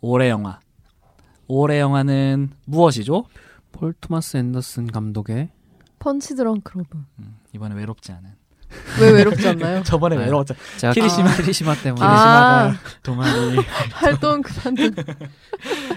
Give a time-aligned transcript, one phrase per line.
[0.00, 0.60] 올해 영화.
[1.46, 3.24] 올해 영화는 무엇이죠?
[3.72, 5.50] 폴 토마스 앤더슨 감독의
[5.98, 6.98] 펀치 드렁크 러브.
[7.18, 8.30] 음, 이번에 외롭지 않은.
[9.00, 9.82] 왜 외롭지 않나요?
[9.84, 10.24] 저번에 네.
[10.24, 10.54] 외로웠죠.
[10.78, 11.36] 제가 키리시마.
[11.36, 12.68] 키리시마 때문에 아.
[12.70, 13.56] 키리시마가 동아리
[13.92, 14.94] 활동 그만둔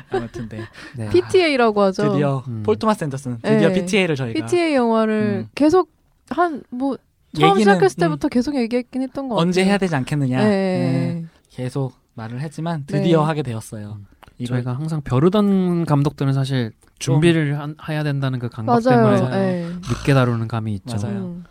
[0.10, 0.62] 아무튼 네.
[0.98, 1.10] 네.
[1.10, 2.12] PTA라고 하죠.
[2.12, 2.64] 드디어 음.
[2.64, 3.76] 폴 토마스 앤더슨 드디어 네.
[3.76, 5.50] PTA를 저희가 PTA 영화를 음.
[5.56, 5.92] 계속
[6.30, 6.98] 한 뭐
[7.36, 9.48] 처음 얘기는, 시작했을 음, 때부터 계속 얘기했긴 했던 것 같아요.
[9.48, 10.38] 언제 해야 되지 않겠느냐.
[10.44, 10.46] 네.
[10.50, 11.26] 네.
[11.50, 13.25] 계속 말을 했지만 드디어 네.
[13.25, 14.00] 하게 되었어요.
[14.38, 19.20] 이걸 저희가 항상 벼르던 감독들은 사실 준비를 한- 해야 된다는 그 강박 맞아요.
[19.20, 19.70] 때문에 네.
[19.90, 20.98] 늦게 다루는 감이 있죠.
[20.98, 21.18] 맞아요.
[21.20, 21.44] 음.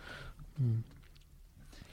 [0.59, 0.83] 음.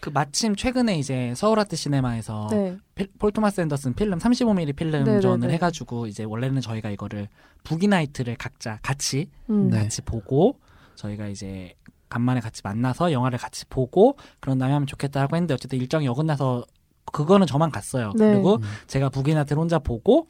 [0.01, 2.79] 그 마침 최근에 이제 서울 아트 시네마에서 네.
[2.95, 5.53] 필- 폴 토마스 앤더슨 필름 35mm 필름전을 네네네.
[5.55, 7.29] 해가지고 이제 원래는 저희가 이거를
[7.65, 9.69] 부기나이트를 각자 같이 음.
[9.69, 9.83] 네.
[9.83, 10.59] 같이 보고
[10.95, 11.75] 저희가 이제
[12.09, 16.65] 간만에 같이 만나서 영화를 같이 보고 그런 다음에 하면 좋겠다 하고 했는데 어쨌든 일정이 어긋나서
[17.13, 18.13] 그거는 저만 갔어요.
[18.17, 18.33] 네.
[18.33, 18.63] 그리고 음.
[18.87, 20.27] 제가 부기나이트를 혼자 보고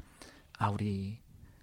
[0.58, 1.18] 아 우리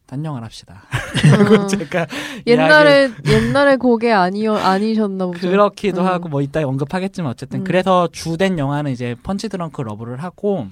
[0.05, 0.83] 딴 영화를 합시다.
[1.63, 1.67] 어.
[1.67, 2.07] 제가
[2.47, 5.49] 옛날에 옛날에 곡에 아니어 아니셨나 보죠.
[5.49, 6.05] 그렇기도 음.
[6.07, 7.63] 하고 뭐 이따 언급하겠지만 어쨌든 음.
[7.65, 10.67] 그래서 주된 영화는 이제 펀치 드렁크 러브를 하고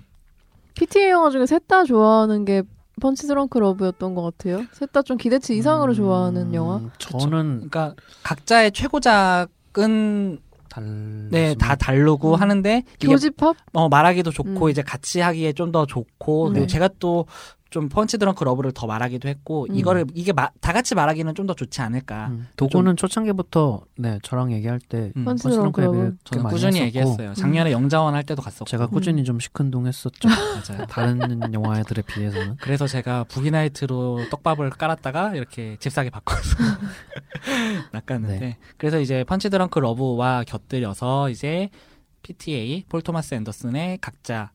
[0.76, 2.64] PTA 영화 중에 셋 다 좋아하는 게
[3.02, 4.64] 펀치 드렁크 러브였던 것 같아요.
[4.72, 6.80] 셋 다 좀 기대치 이상으로 음, 좋아하는 영화.
[6.98, 7.94] 저는 그러니까
[8.24, 10.40] 각자의 최고작은
[10.76, 12.42] 다 네 다 다르고 음.
[12.42, 13.56] 하는데 이게 교집합?
[13.74, 14.70] 어, 말하기도 좋고 음.
[14.70, 16.54] 이제 같이 하기에 좀 더 좋고 음.
[16.54, 16.72] 그리고 네.
[16.74, 17.26] 제가 또
[17.72, 19.76] 좀 펀치 드렁크 러브를 더 말하기도 했고 음.
[19.76, 22.28] 이거를 이게 마- 다 같이 말하기는 좀 더 좋지 않을까.
[22.30, 25.26] 음, 도구는 초창기부터 네 저랑 얘기할 때 음.
[25.26, 26.16] 펀치 드렁크 러브.
[26.24, 27.34] 저는 꾸준히 했었고, 얘기했어요.
[27.34, 28.66] 작년에 영자원 할 때도 갔었고.
[28.66, 30.28] 제가 꾸준히 좀 시큰둥했었죠.
[30.70, 30.86] 맞아요.
[30.88, 32.56] 다른 영화들에 비해서는.
[32.62, 36.56] 그래서 제가 부기나이트로 떡밥을 깔았다가 이렇게 잽싸게 바꿔서
[37.92, 38.58] 낚았는데 네.
[38.78, 41.70] 그래서 이제 펀치 드렁크 러브와 곁들여서 이제
[42.24, 44.55] PTA 폴 토마스 앤더슨의 각자 음.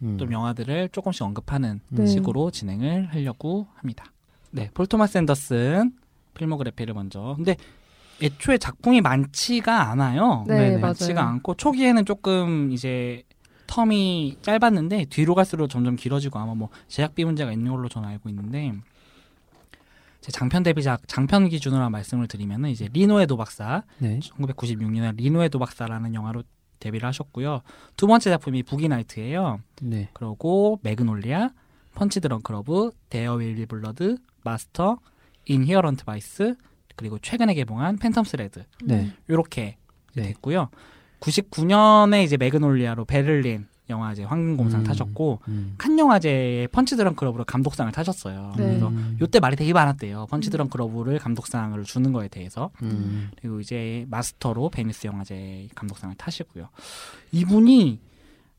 [0.00, 2.06] 좀 영화들을 조금씩 언급하는 네.
[2.06, 4.04] 식으로 진행을 하려고 합니다.
[4.50, 5.92] 네, 폴 토마스 앤더슨
[6.34, 7.34] 필모그래피를 먼저.
[7.36, 7.56] 근데
[8.22, 10.44] 애초에 작품이 많지가 않아요.
[10.46, 10.70] 네, 네네.
[10.72, 10.80] 맞아요.
[10.80, 13.22] 많지가 않고 초기에는 조금 이제
[13.66, 18.72] 텀이 짧았는데 뒤로 갈수록 점점 길어지고 아마 뭐 제작비 문제가 있는 걸로 저는 알고 있는데
[20.20, 24.18] 제 장편 데뷔작 장편 기준으로 말씀을 드리면은 이제 리노의 도박사 네.
[24.20, 26.42] 1996년에 리노의 도박사라는 영화로
[26.80, 27.62] 데뷔를 하셨고요.
[27.96, 29.60] 두 번째 작품이 부기나이트예요.
[29.82, 30.08] 네.
[30.12, 31.50] 그리고 매그놀리아,
[31.94, 34.98] 펀치 드렁크 러브, 데어 윌 비 블러드, 마스터,
[35.46, 36.54] 인히어런트 바이스,
[36.96, 39.12] 그리고 최근에 개봉한 팬텀 스레드 네.
[39.28, 39.76] 이렇게
[40.14, 40.22] 네.
[40.28, 40.70] 됐고요.
[41.20, 44.84] 99년에 이제 매그놀리아로 베를린 영화제 황금곰상 음.
[44.84, 45.74] 타셨고 음.
[45.78, 48.54] 칸 영화제의 펀치 드렁크 러브로 감독상을 타셨어요.
[48.56, 48.64] 네.
[48.64, 49.16] 그래서 음.
[49.20, 50.26] 요때 말이 되게 많았대요.
[50.28, 52.70] 펀치 드렁크 러브를 감독상을 주는 거에 대해서.
[52.82, 53.30] 음.
[53.40, 56.68] 그리고 이제 마스터로 베니스 영화제 감독상을 타시고요.
[57.32, 58.00] 이분이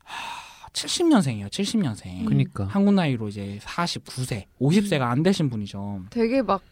[0.04, 0.38] 하,
[0.72, 1.48] 70년생이에요.
[1.48, 2.26] 70년생.
[2.26, 2.64] 그니까.
[2.64, 6.04] 한국 나이로 이제 49세, 50세가 안 되신 분이죠.
[6.10, 6.62] 되게 막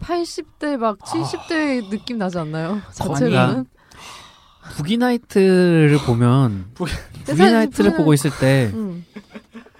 [0.00, 2.80] 80대 막 70대 느낌 나지 않나요?
[2.92, 3.66] 자체로는
[4.76, 6.66] 부기나이트를 보면
[7.24, 9.04] 부기나이트를 보고 있을 때 음.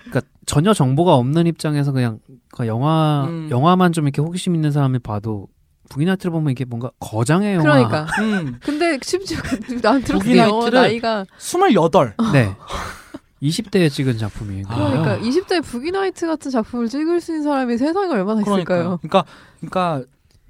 [0.04, 2.18] 그러니까 전혀 정보가 없는 입장에서 그냥
[2.52, 3.48] 그 영화 음.
[3.50, 5.48] 영화만 좀 이렇게 호기심 있는 사람이 봐도
[5.90, 8.06] 부기나이트를 보면 이게 뭔가 거장의 영화 그러니까.
[8.20, 12.14] 음, 근데 심지어 때 부기나이트를- 영화 나이가 28.
[12.32, 12.54] 네
[13.42, 14.64] 20대에 찍은 작품이에요.
[14.68, 14.74] 아.
[14.90, 18.98] 그러니까 20대 부기나이트 같은 작품을 찍을 수 있는 사람이 세상에 얼마나 있을까요?
[19.00, 19.24] 그러니까,
[19.60, 20.02] 그러니까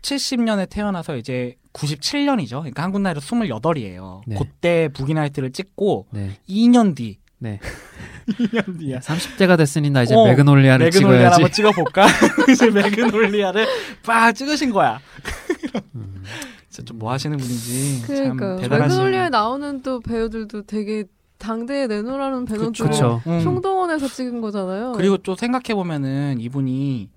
[0.02, 2.50] 70년에 태어나서 이제 97년이죠.
[2.60, 4.20] 그러니까 한국 나이로 28이에요.
[4.26, 4.36] 네.
[4.38, 6.38] 그때 부기나이트를 찍고 네.
[6.48, 7.18] 2년 뒤.
[7.38, 7.60] 네.
[8.28, 8.98] 2년 뒤야.
[8.98, 11.32] 30대가 됐으니 나 이제 어, 매그놀리아를 매그놀리아.
[11.32, 12.06] 한번 찍어볼까?
[12.52, 13.66] 이제 매그놀리아를
[14.04, 15.00] 빡 찍으신 거야.
[15.94, 16.22] 음.
[16.68, 18.98] 진짜 좀 뭐 하시는 분인지 그러니까 참 대단하신.
[18.98, 21.04] 매그놀리아에 나오는 또 배우들도 되게
[21.38, 22.46] 당대에 내놓으라는.
[22.48, 23.40] 음.
[23.40, 24.92] 총동원해서 찍은 거잖아요.
[24.96, 27.08] 그리고 또 생각해 보면은 이분이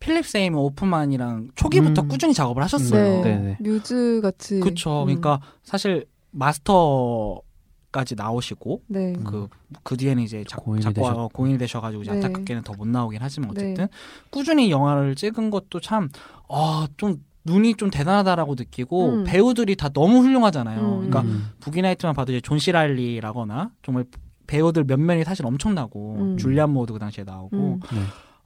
[0.00, 2.08] 필립 세이머 오프만이랑 초기부터 음.
[2.08, 3.22] 꾸준히 작업을 하셨어요.
[3.22, 3.56] 네, 네네.
[3.60, 4.58] 뮤즈 같이.
[4.60, 5.02] 그렇죠.
[5.02, 5.06] 음.
[5.06, 9.12] 그러니까 사실 마스터까지 나오시고 네.
[9.14, 9.24] 음.
[9.24, 9.48] 그,
[9.82, 11.28] 그 뒤에는 이제 작, 고인이 작가 되셨고.
[11.28, 12.16] 고인이 되셔가지고 이제 네.
[12.16, 13.62] 안타깝게는 더 못 나오긴 하지만 네.
[13.72, 13.88] 어쨌든
[14.30, 16.08] 꾸준히 영화를 찍은 것도 참,
[16.48, 19.24] 아, 좀 눈이 좀 대단하다라고 느끼고 음.
[19.24, 20.80] 배우들이 다 너무 훌륭하잖아요.
[20.80, 20.96] 음.
[21.10, 21.50] 그러니까 음.
[21.60, 22.73] 부기나이트만 봐도 이제 존 C.
[22.73, 24.04] 라일리라거나 정말
[24.46, 26.36] 배우들 면면이 사실 엄청나고 음.
[26.38, 27.80] 줄리안 무어도 그 당시에 나오고 음.
[27.92, 28.00] 네.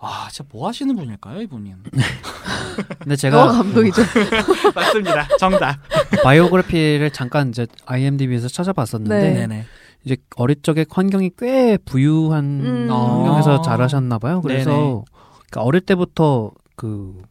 [0.05, 1.75] 아 진짜 뭐 하시는 분일까요 이분이
[3.01, 4.03] 근데 제가 감독이죠.
[4.75, 5.77] 맞습니다 정답
[6.23, 9.35] biography를 잠깐 이제 IMDb에서 찾아봤었는데 네.
[9.35, 9.65] 네네
[10.05, 12.91] 이제 어릴 적에 환경이 꽤 부유한 음.
[12.91, 13.63] 환경에서 아.
[13.63, 14.43] 자라셨나 봐요.
[14.43, 15.03] 그래서 네네.
[15.51, 17.23] 그러니까 어릴 때부터 그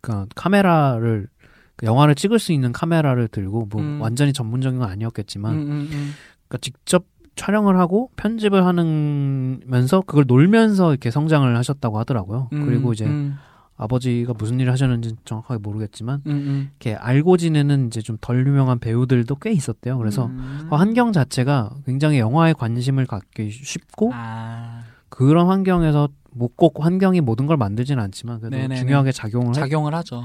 [0.00, 1.28] 그러니까 카메라를
[1.76, 4.00] 그 영화를 찍을 수 있는 카메라를 들고 뭐 음.
[4.00, 6.14] 완전히 전문적인 건 아니었겠지만 음, 음, 음.
[6.48, 7.04] 그러니까 직접
[7.36, 12.48] 촬영을 하고 편집을 하면서 그걸 놀면서 이렇게 성장을 하셨다고 하더라고요.
[12.52, 13.36] 음, 그리고 이제 음,
[13.76, 16.70] 아버지가 무슨 일을 하셨는지 정확하게 모르겠지만 음, 음.
[16.80, 19.98] 이렇게 알고 지내는 이제 좀 덜 유명한 배우들도 꽤 있었대요.
[19.98, 20.66] 그래서 음.
[20.68, 27.46] 그 환경 자체가 굉장히 영화에 관심을 갖기 쉽고 아, 그런 환경에서 뭐 꼭 환경이 모든
[27.46, 28.76] 걸 만들지는 않지만 그래도 네네네.
[28.76, 30.24] 중요하게 작용을 해- 작용을 하 죠.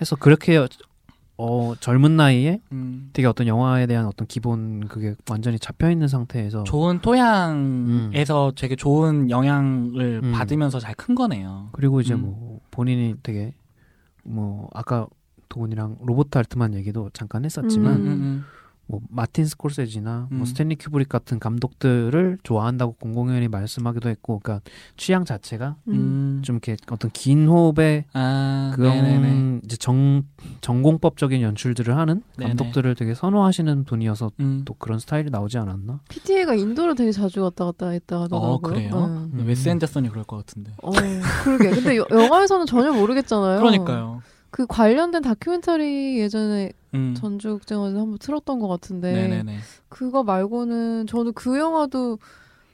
[0.00, 0.66] 해서 그렇게
[1.44, 3.10] 어, 젊은 나이에 음.
[3.12, 9.28] 되게 어떤 영화에 대한 어떤 기본 그게 완전히 잡혀 있는 상태에서 좋은 토양에서 되게 좋은
[9.28, 10.32] 영향을 음.
[10.32, 11.70] 받으면서 잘 큰 거네요.
[11.72, 12.20] 그리고 이제 음.
[12.20, 13.54] 뭐 본인이 되게
[14.24, 15.06] 뭐 아까
[15.48, 18.06] 도훈이랑 로버트 알트만 얘기도 잠깐 했었지만 음.
[18.06, 18.44] 음,
[18.92, 20.36] 뭐 마틴 스콜세지나 음.
[20.36, 24.62] 뭐 스탠리 큐브릭 같은 감독들을 좋아한다고 공공연히 말씀하기도 했고 그러니까
[24.98, 25.92] 취향 자체가 음.
[25.94, 26.42] 음.
[26.44, 29.60] 좀 이렇게 어떤 긴 호흡의 아, 그런 네네네.
[29.64, 30.24] 이제 정
[30.60, 32.48] 정공법적인 연출들을 하는 네네.
[32.50, 34.62] 감독들을 되게 선호하시는 분이어서 음.
[34.66, 36.00] 또 그런 스타일이 나오지 않았나?
[36.10, 38.50] PTA가 인도를 되게 자주 갔다 갔다 했다 하더라고요.
[38.52, 38.90] 어, 그래요?
[38.94, 39.30] 응.
[39.40, 39.46] 음.
[39.46, 40.72] 웨스 앤더슨이 그럴 것 같은데.
[40.82, 40.90] 어,
[41.44, 41.70] 그러게.
[41.70, 43.56] 근데 여- 영화에서는 전혀 모르겠잖아요.
[43.64, 44.20] 그러니까요.
[44.52, 47.14] 그 관련된 다큐멘터리 예전에 음.
[47.16, 49.58] 전주국제영화제에서 한번 틀었던 것 같은데 네네네.
[49.88, 52.18] 그거 말고는 저는 그 영화도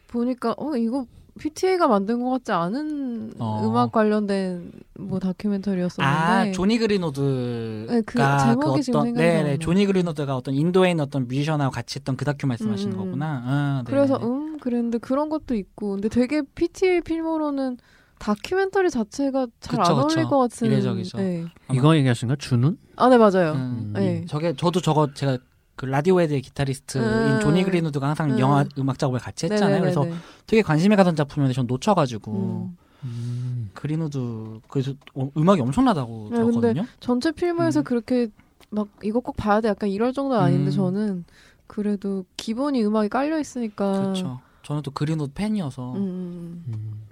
[0.08, 1.06] 보니까 어 이거
[1.38, 3.62] PTA가 만든 것 같지 않은 어.
[3.62, 9.58] 음악 관련된 뭐 다큐멘터리였었는데 아 조니 그린우드가 네, 그 제목이 지금 어떤 네네.
[9.58, 13.04] 조니 그린우드가 어떤 인도에 있는 어떤 뮤지션하고 같이 했던 그 다큐 말씀하시는 음, 음.
[13.04, 13.42] 거구나.
[13.44, 14.26] 아, 그래서 네네네.
[14.32, 17.76] 음 그랬는데 그런 것도 있고 근데 되게 PTA 필모로는
[18.18, 20.28] 다큐멘터리 자체가 잘안 그쵸, 어울릴 그쵸.
[20.28, 21.18] 것 같은 이례적이죠.
[21.18, 21.46] 네.
[21.72, 22.78] 이거 얘기하신 거 준훈?
[22.96, 23.52] 아, 네 맞아요.
[23.52, 24.24] 음, 네.
[24.26, 25.38] 저게 저도 저거 제가
[25.76, 27.40] 그 라디오헤드의 기타리스트인 음.
[27.40, 28.38] 조니 그린우드가 항상 음.
[28.40, 29.80] 영화 음악 작업을 같이 했잖아요.
[29.80, 30.22] 그래서 네네네네.
[30.46, 32.76] 되게 관심이 가던 작품인데 전 놓쳐가지고 음.
[33.04, 33.70] 음.
[33.74, 36.84] 그린우드 그래서 어, 음악이 엄청나다고 네, 들었거든요.
[36.98, 37.84] 전체 필모에서 음.
[37.84, 38.28] 그렇게
[38.70, 40.72] 막 이거 꼭 봐야 돼 약간 이럴 정도는 아닌데 음.
[40.72, 41.24] 저는
[41.68, 44.40] 그래도 기본이 음악이 깔려 있으니까 그렇죠.
[44.64, 47.07] 저는 또 그린우드 팬이어서 음, 음, 음.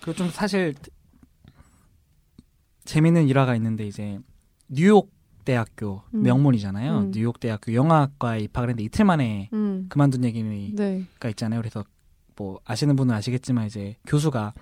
[0.00, 0.74] 그리고 좀 사실
[2.84, 4.18] 재밌는 일화가 있는데 이제
[4.68, 5.12] 뉴욕
[5.44, 6.22] 대학교 음.
[6.22, 6.98] 명문이잖아요.
[6.98, 7.10] 음.
[7.12, 9.86] 뉴욕 대학교 영화과에 입학을 했는데 이틀 만에 음.
[9.88, 10.48] 그만둔 얘기가
[10.82, 11.06] 네.
[11.28, 11.60] 있잖아요.
[11.60, 11.84] 그래서
[12.36, 14.54] 뭐 아시는 분은 아시겠지만 이제 교수가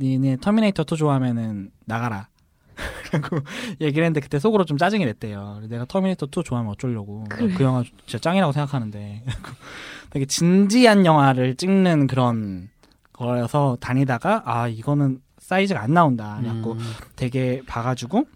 [0.00, 2.28] 니네 터미네이터 2 좋아하면은 나가라.
[3.12, 3.38] 라고
[3.80, 5.62] 얘기를 했는데 그때 속으로 좀 짜증이 냈대요.
[5.68, 7.24] 내가 터미네이터 2 좋아하면 어쩌려고.
[7.28, 7.54] 나 그래.
[7.54, 9.24] 그 영화 진짜 짱이라고 생각하는데.
[10.10, 12.68] 되게 진지한 영화를 찍는 그런
[13.14, 16.36] 거여서 다니다가 아 이거는 사이즈가 안 나온다.
[16.40, 16.78] 그래갖고 음.
[17.16, 18.26] 되게 봐가지고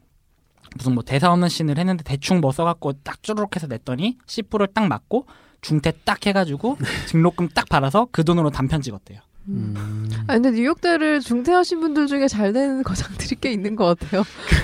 [0.77, 4.87] 무슨 뭐 대사 없는 씬을 했는데 대충 뭐 써갖고 딱 쭈르륵 해서 냈더니 C4를 딱
[4.87, 5.27] 맞고
[5.61, 6.77] 중퇴 딱 해가지고
[7.09, 9.21] 등록금 딱 받아서 그 돈으로 단편 찍었대요.
[9.49, 9.75] 음.
[9.77, 10.11] 음.
[10.27, 14.23] 아 근데 뉴욕대를 중퇴하신 분들 중에 잘 되는 거장들이 꽤 있는 것 같아요.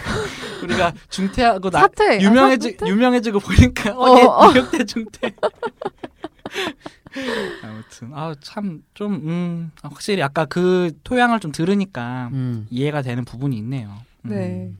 [0.62, 2.90] 우리가 중퇴하고 나 사퇴 유명해지 아, 사퇴?
[2.90, 4.52] 유명해지고 보니까 어, 어얘 어.
[4.52, 5.34] 뉴욕대 중퇴.
[7.62, 12.66] 아무튼 아 참좀 음, 확실히 아까 그 토양을 좀 들으니까 음.
[12.70, 13.94] 이해가 되는 부분이 있네요.
[14.22, 14.30] 음.
[14.30, 14.72] 네.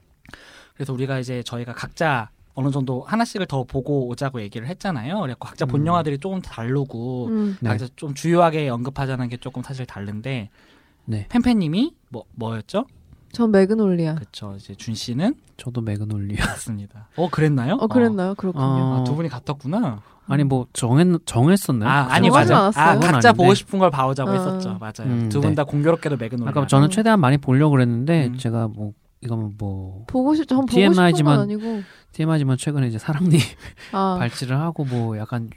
[0.75, 5.21] 그래서 우리가 이제 저희가 각자 어느 정도 하나씩을 더 보고 오자고 얘기를 했잖아요.
[5.21, 5.87] 그래서 각자 본 음.
[5.89, 7.57] 영화들이 조금 다르고 음.
[7.61, 7.69] 네.
[7.71, 10.51] 그래서 좀 주요하게 언급하자는 게 조금 사실 다른데
[11.07, 11.27] 네.
[11.29, 12.87] 팬팬님이 뭐 뭐였죠?
[13.33, 14.15] 전 매그놀리아.
[14.15, 16.37] 그쵸 이제 준 씨는 저도 매그놀리.
[16.37, 17.09] 맞습니다.
[17.17, 17.75] 어 그랬나요?
[17.75, 18.35] 어 그랬나요?
[18.37, 18.65] 그렇군요.
[18.65, 19.01] 어.
[19.01, 20.03] 아, 두 분이 같았구나.
[20.27, 21.89] 아니 뭐 정했 정했었나요?
[21.89, 22.71] 아 아니 맞아.
[22.75, 23.33] 아 각자.
[23.33, 24.35] 보고 싶은 걸 봐오자고 아.
[24.35, 24.79] 했었죠.
[24.81, 25.11] 맞아요.
[25.13, 25.55] 음, 두분 네.
[25.55, 26.51] 다 공교롭게도 매그놀리아.
[26.51, 26.91] 아까 저는 음.
[26.91, 28.39] 최대한 많이 보려고 그랬는데 음.
[28.39, 31.83] 제가 뭐 이거는 뭐 보고 싶, 전 보고 TMI 싶은 건 지만- 아니고.
[32.13, 33.39] TMI지만 최근에 이제 사랑니
[33.93, 35.51] 아, 발치를 하고 뭐 약간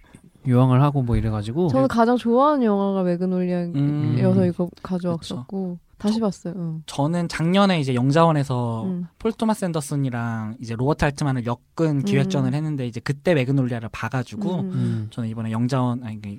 [0.45, 4.45] 요양을 하고 뭐 이래가지고 저는 가장 좋아하는 영화가 매그놀리아여서 음.
[4.47, 6.53] 이거 가져왔었고 다시 봤어요.
[6.55, 6.83] 응.
[6.85, 9.07] 저는 작년에 이제 영자원에서 음.
[9.17, 12.53] 폴 토마스 앤더슨이랑 이제 로버트 알트만을 엮은 기획전을 음.
[12.53, 14.71] 했는데 이제 그때 매그놀리아를 봐가지고 음.
[14.71, 15.07] 음.
[15.09, 16.37] 저는 이번에 영자원 아니 그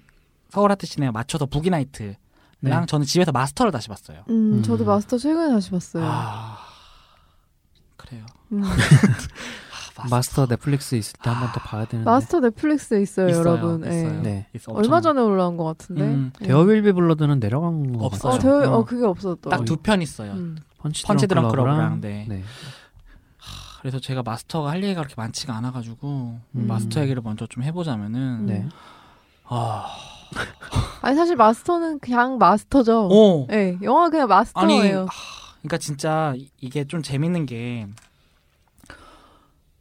[0.51, 2.15] 서울 아트 시네마 맞춰서 부기나이트랑
[2.61, 2.87] 네.
[2.87, 4.23] 저는 집에서 마스터를 다시 봤어요.
[4.31, 4.63] 음, 음.
[4.63, 6.05] 저도 마스터 최근에 다시 봤어요.
[6.07, 6.59] 아
[7.97, 8.25] 그래요.
[9.99, 10.05] 음.
[10.05, 13.85] 아, 마스터 넷플릭스 있을 때 한 번 더 봐야 되는데 마스터 넷플릭스에 있어요, 있어요, 여러분.
[13.85, 13.89] 예.
[13.89, 14.23] 있어요.
[14.23, 14.47] 네.
[14.55, 16.03] 있어, 얼마 전에 올라온 것 같은데.
[16.03, 16.47] 음, 예.
[16.47, 18.35] 데어 윌 비 블러드는 내려간 거 없어요.
[18.35, 18.39] 어.
[18.39, 18.79] 데어, 어.
[18.79, 19.51] 어, 그게 없었더.
[19.51, 20.33] 딱두 편 있어요.
[20.33, 20.57] 음.
[20.79, 22.27] 펀치, 펀치 드렁크 드렁크 러브랑 러브랑, 네.
[22.29, 22.43] 네.
[23.81, 26.67] 그래서 제가 마스터가 할 얘기가 그렇게 많지가 않아가지고 음.
[26.67, 28.69] 마스터 얘기를 먼저 좀 해보자면은 네.
[29.45, 29.87] 아,
[31.01, 33.09] 아니 사실 마스터는 그냥 마스터죠.
[33.09, 35.03] 오, 예, 영화 그냥 아니, 마스터예요.
[35.09, 35.13] 아,
[35.63, 37.87] 그러니까 진짜 이- 이게 좀 재밌는 게.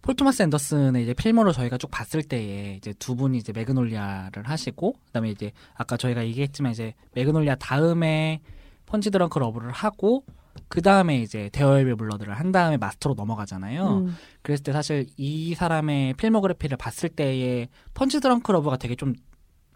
[0.07, 4.93] 폴 토마스 앤더슨의 이제 필모를 저희가 쭉 봤을 때에 이제 두 분이 이제 매그놀리아를 하시고
[5.07, 8.39] 그다음에 이제 아까 저희가 얘기했지만 이제 매그놀리아 다음에
[8.85, 10.23] 펀치 드렁크 러브를 하고
[10.69, 14.05] 그 다음에 이제 데어 윌 비 블러드를 한 다음에 마스터로 넘어가잖아요.
[14.05, 14.15] 음.
[14.43, 19.13] 그랬을 때 사실 이 사람의 필모그래피를 봤을 때의 펀치 드렁크 러브가 되게 좀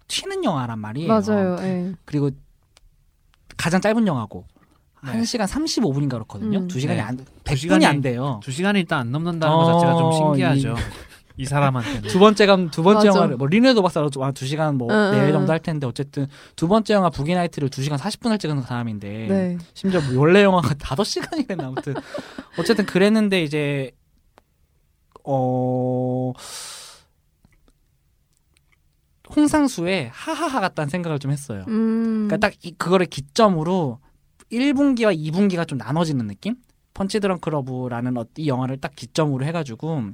[0.08, 1.10] 튀는 영화란 말이에요.
[1.10, 1.58] 맞아요.
[1.60, 1.92] 예.
[2.06, 2.32] 그리고
[3.58, 4.46] 가장 짧은 영화고
[5.04, 5.20] 네.
[5.22, 6.60] 1시간 35분인가 그렇거든요.
[6.60, 6.68] 음.
[6.68, 7.00] 두 2시간이 네.
[7.02, 8.40] 안두 100분이 시간이- 안 돼요.
[8.44, 10.76] 두 시간이 일단 안 넘는다는 것 어, 자체가 좀 신기하죠.
[11.38, 12.02] 이, 사람한테는.
[12.10, 13.18] 두 번째 감 두 번째 맞아.
[13.18, 15.52] 영화를 뭐 리네도 박사로 두 시간 뭐 응, 내일 응, 정도 응.
[15.54, 19.58] 할 텐데 어쨌든 두 번째 영화 부기나이트를 두 시간 40분을 찍은 사람인데 네.
[19.74, 21.96] 심지어 뭐 원래 영화가 5시간이랬나 아무튼
[22.60, 23.92] 어쨌든 그랬는데 이제
[25.24, 26.34] 어
[29.36, 31.64] 홍상수의 하하하 같다는 생각을 좀 했어요.
[31.70, 32.28] 음.
[32.28, 34.00] 그러니까 딱 이, 그거를 기점으로
[34.52, 36.56] 1분기와 2분기가 좀 나눠지는 느낌?
[36.94, 40.12] 펀치 드렁크 러브라는 어- 이 영화를 딱 기점으로 해가지고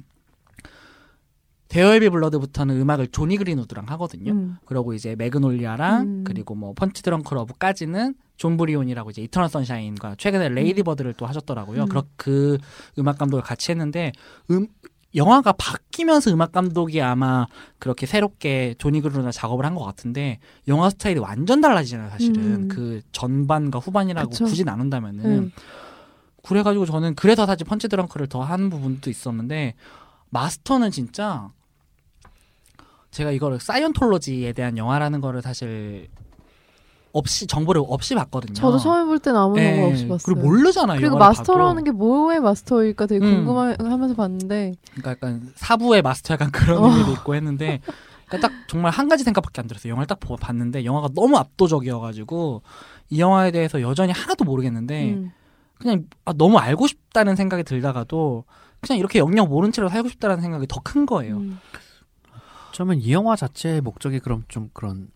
[1.68, 4.32] 데어 윌 비 블러드부터는 음악을 조니 그린우드랑 하거든요.
[4.32, 4.56] 음.
[4.64, 6.24] 그리고 이제 매그놀리아랑 음.
[6.24, 11.82] 그리고 뭐 펀치 드렁크 러브까지는 존 브리온이라고 이제 이터널 선샤인과 최근에 레이디 버드를 또 하셨더라고요.
[11.82, 11.88] 음.
[11.88, 12.56] 그렇 그
[12.98, 14.12] 음악 감독을 같이 했는데
[14.50, 14.66] 음
[15.14, 17.46] 영화가 바뀌면서 음악 감독이 아마
[17.78, 22.68] 그렇게 새롭게 조니 그루나 작업을 한 것 같은데 영화 스타일이 완전 달라지잖아요 사실은 음.
[22.68, 24.44] 그 전반과 후반이라고 그쵸.
[24.44, 25.52] 굳이 나눈다면은 음.
[26.42, 29.74] 그래가지고 저는 그래서 사실 펀치 드렁크를 더 하는 부분도 있었는데
[30.30, 31.50] 마스터는 진짜
[33.10, 36.08] 제가 이거를 사이언톨로지에 대한 영화라는 거를 사실
[37.12, 38.52] 없이 정보를 없이 봤거든요.
[38.54, 40.34] 저도 처음에 볼땐 아무 예, 정보 없이 봤어요.
[40.34, 41.00] 그리고 모르잖아요.
[41.00, 41.84] 그리고 마스터라는.
[41.84, 43.44] 게 뭐의 마스터일까 되게 음.
[43.46, 46.88] 궁금하면서 봤는데 그러니까 약간 사부의 마스터 약간 그런 어.
[46.88, 47.80] 의미도 있고 했는데
[48.26, 49.90] 그러니까 딱 정말 한 가지 생각밖에 안 들었어요.
[49.92, 52.62] 영화를 딱 보- 봤는데 영화가 너무 압도적이어가지고
[53.10, 55.32] 이 영화에 대해서 여전히 하나도 모르겠는데 음.
[55.78, 58.44] 그냥 아, 너무 알고 싶다는 생각이 들다가도
[58.80, 61.38] 그냥 이렇게 영영 모른 채로 살고 싶다는 생각이 더 큰 거예요.
[61.38, 61.58] 음.
[62.72, 65.08] 저는 이 영화 자체의 목적이 그럼 좀 그런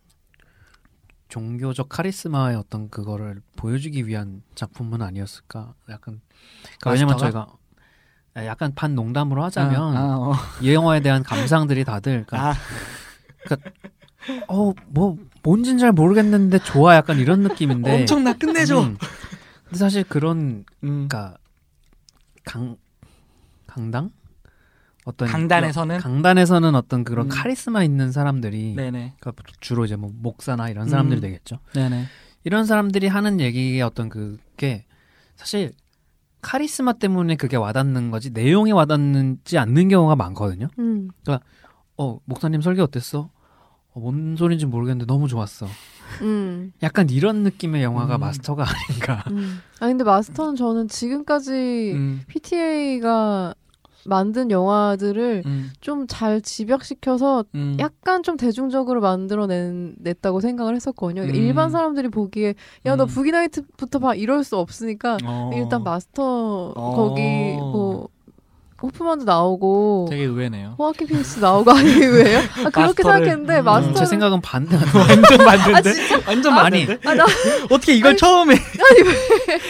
[1.32, 5.72] 종교적 카리스마의 어떤 그거를 보여주기 위한 작품은 아니었을까?
[5.88, 6.20] 약간
[6.78, 7.16] 그러니까 왜냐면?
[7.16, 7.46] 저희가
[8.36, 10.34] 약간 반 농담으로 하자면 아, 아, 어.
[10.60, 12.54] 이 영화에 대한 감상들이 다들 그러니까 아,
[14.46, 18.82] 어뭐 뭔진 잘 모르겠는데 좋아 약간 이런 느낌인데 엄청나 끝내줘.
[18.82, 18.98] 음.
[19.64, 21.08] 근데 사실 그런 음.
[21.08, 21.38] 그러니까
[22.44, 22.76] 강
[23.66, 24.10] 강당
[25.04, 27.28] 어떤 강단에서는 강단에서는 어떤 그런 음.
[27.28, 31.22] 카리스마 있는 사람들이 네네 그러니까 주로 이제 뭐 목사나 이런 사람들이 음.
[31.22, 31.58] 되겠죠.
[31.74, 32.04] 네네
[32.44, 34.84] 이런 사람들이 하는 얘기의 어떤 그게
[35.36, 35.72] 사실
[36.40, 40.68] 카리스마 때문에 그게 와닿는 거지 내용이 와닿지 않는 경우가 많거든요.
[40.78, 41.08] 음.
[41.96, 43.30] 어 목사님 설교 어땠어?
[43.94, 45.66] 어, 뭔 소린지 모르겠는데 너무 좋았어.
[46.22, 46.72] 음.
[46.82, 48.20] 약간 이런 느낌의 영화가 음.
[48.20, 49.24] 마스터가 아닌가.
[49.30, 49.60] 음.
[49.80, 52.22] 아 근데 마스터는 저는 지금까지 음.
[52.26, 53.54] PTA가
[54.06, 55.70] 만든 영화들을 음.
[55.80, 57.76] 좀잘 집약시켜서 음.
[57.78, 61.22] 약간 좀 대중적으로 만들어냈다고 생각을 했었거든요.
[61.22, 61.34] 음.
[61.34, 62.54] 일반 사람들이 보기에
[62.86, 63.08] 야너 음.
[63.08, 65.50] 부기나이트부터 봐 이럴 수 없으니까 어.
[65.54, 66.94] 일단 마스터 어.
[66.96, 67.20] 거기
[67.56, 68.08] 뭐
[68.82, 70.74] 호프만도 나오고 되게 의외네요.
[70.78, 72.38] 호아킨 피닉스 나오고 아니 왜요?
[72.38, 74.76] 아, 그렇게 마스터를- 생각했는데 음, 마스터 제 생각은 반대.
[74.76, 75.90] 완전 맞는데?
[75.90, 76.20] 아?
[76.26, 76.86] 완전 아니.
[76.86, 77.08] 맞는데?
[77.08, 77.24] 아, 나
[77.70, 79.14] 어떻게 이걸 처음에 아니 왜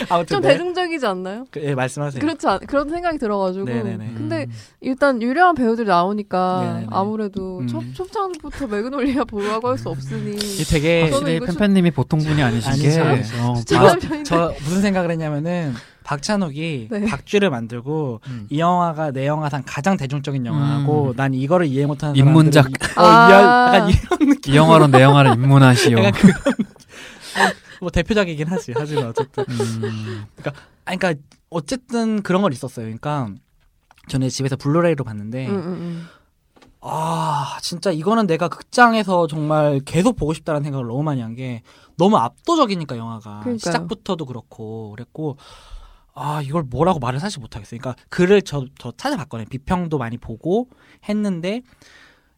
[0.09, 0.49] 아무튼 좀 네.
[0.53, 1.45] 대중적이지 않나요?
[1.51, 2.21] 그, 예, 말씀하세요.
[2.21, 4.13] 그렇지 않 그런 생각이 들어가지고 네네네.
[4.17, 4.47] 근데
[4.81, 6.87] 일단 유명한 배우들이 나오니까 네네네.
[6.91, 7.67] 아무래도 음.
[7.69, 11.11] 첫 초창부터 매그놀리아 보라고 할 수 없으니 이 되게
[11.45, 12.89] 팬팬님이 보통 분이 아니신 아니죠.
[12.89, 13.35] 게 아니죠.
[13.43, 17.07] 어, 저, 저 무슨 생각을 했냐면은 박찬욱이 네.
[17.07, 18.47] 박쥐를 만들고 음.
[18.51, 21.17] 이 영화가 내 영화상 가장 대중적인 영화고 음.
[21.17, 22.71] 난 이거를 이해 못하는 인문작.
[22.71, 23.31] 이- 어, 아.
[23.31, 25.99] 약간 이런 느낌 이 영화로 내 영화를 입문하시오.
[27.81, 30.25] 뭐 대표작이긴 하지 하지만 어쨌든 음,
[30.85, 33.29] 아니 그러니까 어쨌든 그런 걸 있었어요 그러니까
[34.09, 36.03] 전에 집에서 블루레이로 봤는데 응, 응, 응.
[36.81, 41.63] 아 진짜 이거는 내가 극장에서 정말 계속 보고 싶다는 생각을 너무 많이 한 게
[41.97, 43.59] 너무 압도적이니까 영화가 그러니까요.
[43.59, 45.37] 시작부터도 그렇고 그랬고
[46.15, 47.81] 아 이걸 뭐라고 말을 사실 못하겠어요.
[47.81, 49.49] 그러니까 글을 저, 저 찾아봤거든요.
[49.49, 50.69] 비평도 많이 보고
[51.09, 51.63] 했는데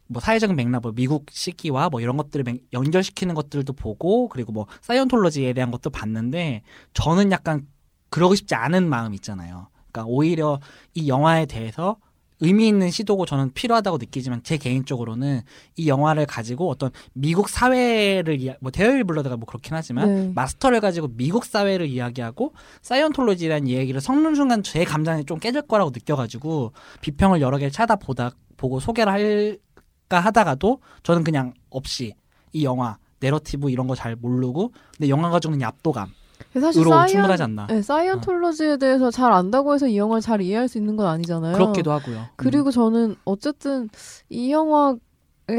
[0.06, 4.66] 뭐 사회적인 맥락, 뭐 미국 시기와 뭐 이런 것들을 맹- 연결시키는 것들도 보고 그리고 뭐
[4.82, 6.62] 사이언톨로지에 대한 것도 봤는데
[6.92, 7.66] 저는 약간
[8.10, 9.68] 그러고 싶지 않은 마음 있잖아요.
[9.90, 10.60] 그러니까 오히려
[10.94, 11.96] 이 영화에 대해서
[12.44, 15.40] 의미 있는 시도고 저는 필요하다고 느끼지만 제 개인적으로는
[15.76, 20.32] 이 영화를 가지고 어떤 미국 사회를 이야, 뭐 데어윌 블러드가 뭐 그렇긴 하지만 네.
[20.34, 26.72] 마스터를 가지고 미국 사회를 이야기하고 사이언톨로지라는 얘기를 섞는 순간 제 감정이 좀 깨질 거라고 느껴가지고
[27.00, 32.14] 비평을 여러 개를 찾아보다 보고 소개를 할까 하다가도 저는 그냥 없이
[32.52, 36.12] 이 영화 내러티브 이런 거 잘 모르고 근데 영화가 주는 이 압도감으로
[36.60, 40.78] 사실 사이언, 충분하지 않나 네, 사이언톨로지에 대해서 잘 안다고 해서 이 영화를 잘 이해할 수
[40.78, 41.54] 있는 건 아니잖아요.
[41.54, 42.26] 그렇기도 하고요.
[42.36, 43.88] 그리고 저는 어쨌든
[44.28, 44.98] 이 영화의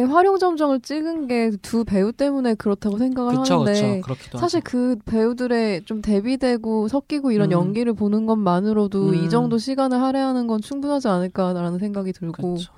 [0.10, 4.02] 활용점정을 찍은 게 두 배우 때문에 그렇다고 생각을 그렇죠, 하는데.
[4.02, 4.64] 그렇기도 사실 하죠.
[4.70, 7.52] 그 배우들의 좀 대비되고 섞이고 이런 음.
[7.52, 9.16] 연기를 보는 것만으로도 음.
[9.16, 12.72] 이 정도 시간을 할애하는 건 충분하지 않을까라는 생각이 들고 그렇죠.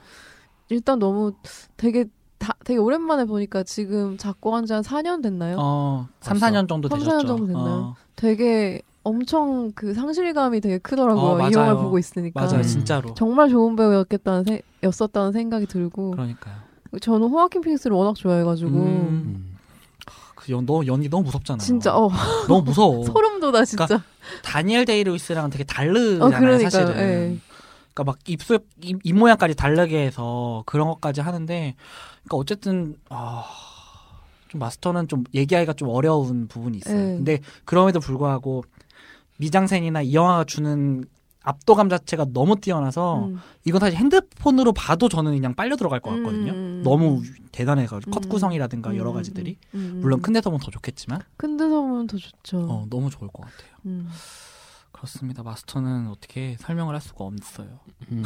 [0.69, 1.31] 일단 너무
[1.77, 2.05] 되게
[2.39, 5.55] 다 되게 오랜만에 보니까 지금 작고한 지 한 4년 됐나요?
[5.59, 6.45] 어, 3, 벌써?
[6.55, 7.17] 4년 정도 3, 되셨죠.
[7.17, 7.65] 4년 정도 됐나요?
[7.65, 11.45] 어, 되게 엄청 그 상실감이 되게 크더라고요.
[11.45, 11.53] 어, 이.
[11.53, 12.41] 영화를 보고 있으니까.
[12.41, 12.63] 맞아요, 음.
[12.63, 13.13] 진짜로.
[13.13, 16.55] 정말 좋은 배우였겠다는 세, 였었다는 생각이 들고 그러니까요.
[16.99, 19.57] 저는 호아킨 피닉스를 워낙 좋아해가지고 음, 음.
[20.35, 21.59] 그 연, 너 연기 너무 무섭잖아.
[21.59, 22.09] 진짜 어
[22.49, 23.03] 너무 무서워.
[23.05, 23.87] 소름 돋아 진짜.
[24.43, 26.69] 다니엘 데이 루이스랑 되게 다르잖아요, 어 그러니까요.
[26.69, 26.97] 사실은.
[26.97, 27.37] 예.
[27.93, 31.75] 그러니까 막 입술 입, 입 모양까지 다르게 해서 그런 것까지 하는데
[32.23, 33.43] 그러니까 어쨌든 아,
[34.47, 36.95] 좀 마스터는 좀 얘기하기가 좀 어려운 부분이 있어요.
[36.95, 37.15] 네.
[37.15, 38.63] 근데 그럼에도 불구하고
[39.39, 41.05] 미장센이나 이 영화가 주는
[41.43, 43.39] 압도감 자체가 너무 뛰어나서 음.
[43.63, 46.51] 이건 사실 핸드폰으로 봐도 저는 그냥 빨려 들어갈 것 같거든요.
[46.51, 46.81] 음.
[46.83, 47.21] 너무
[47.53, 48.11] 대단해가지고 음.
[48.11, 49.99] 컷 구성이라든가 음, 여러 음, 가지들이 음, 음.
[50.01, 52.67] 물론 큰 데서 보면 더 좋겠지만 큰 데서 보면 더 좋죠.
[52.69, 54.03] 어, 너무 좋을 것 같아요.
[54.87, 54.91] 음.
[54.91, 55.43] 그렇습니다.
[55.43, 57.67] 마스터는 어떻게 설명을 할 수가 없어요.
[58.11, 58.23] 음.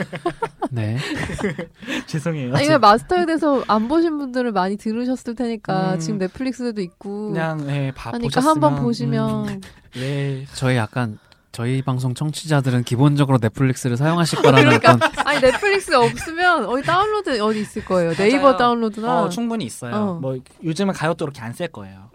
[0.70, 0.98] 네.
[2.06, 2.54] 죄송해요.
[2.54, 5.98] 아니 그냥 마스터에 대해서 안 보신 분들은 많이 들으셨을 테니까 음.
[5.98, 9.60] 지금 넷플릭스에도 있고 그냥 예, 봐 하니까 한번 보시면 음,
[9.96, 11.18] 예, 저희 약간
[11.50, 17.60] 저희 방송 청취자들은 기본적으로 넷플릭스를 사용하실 거라는 그러니까 어떤 아니 넷플릭스 없으면 어디 다운로드 어디
[17.62, 18.12] 있을 거예요.
[18.14, 18.56] 네이버 맞아요.
[18.58, 19.94] 다운로드나 어, 충분히 있어요.
[19.94, 20.14] 어.
[20.20, 22.10] 뭐 요즘은 가요 도 그렇게 안 쓸 거예요.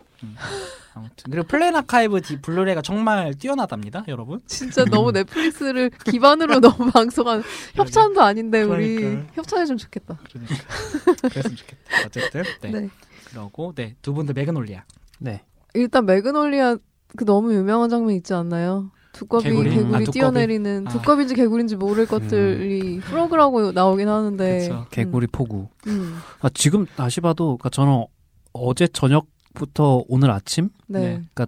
[0.96, 1.00] 음.
[1.00, 4.40] 아무튼 그리고 플레인 아카이브의 블루레이가 정말 뛰어나답니다, 여러분.
[4.46, 7.44] 진짜 너무 넷플릭스를 기반으로 너무 방송한
[7.76, 9.28] 협찬도 아닌데 우리 그러니까요.
[9.34, 10.18] 협찬해 주면 좋겠다.
[10.30, 10.56] 그러니까
[11.30, 11.84] 그랬으면 좋겠다.
[12.06, 12.72] 어쨌든 네.
[12.72, 12.90] 네.
[13.30, 14.84] 그러고 네 두 분들 매그놀리아.
[15.20, 15.44] 네.
[15.74, 16.76] 일단 매그놀리아
[17.16, 18.92] 그 너무 유명한 장면 있지 않나요?
[19.14, 19.70] 두꺼비 개구리?
[19.70, 20.12] 개구리, 아, 두꺼비.
[20.12, 20.92] 뛰어내리는 아.
[20.92, 24.88] 두꺼비인지 개구리인지 모를 것들이 frog라고 나오긴 하는데 그렇죠.
[24.90, 25.68] 개구리 폭우.
[25.88, 28.06] 음, 아, 지금 다시 봐도 그러니까 저는
[28.54, 31.22] 어제 저녁 부터 오늘 아침 네.
[31.36, 31.46] 네.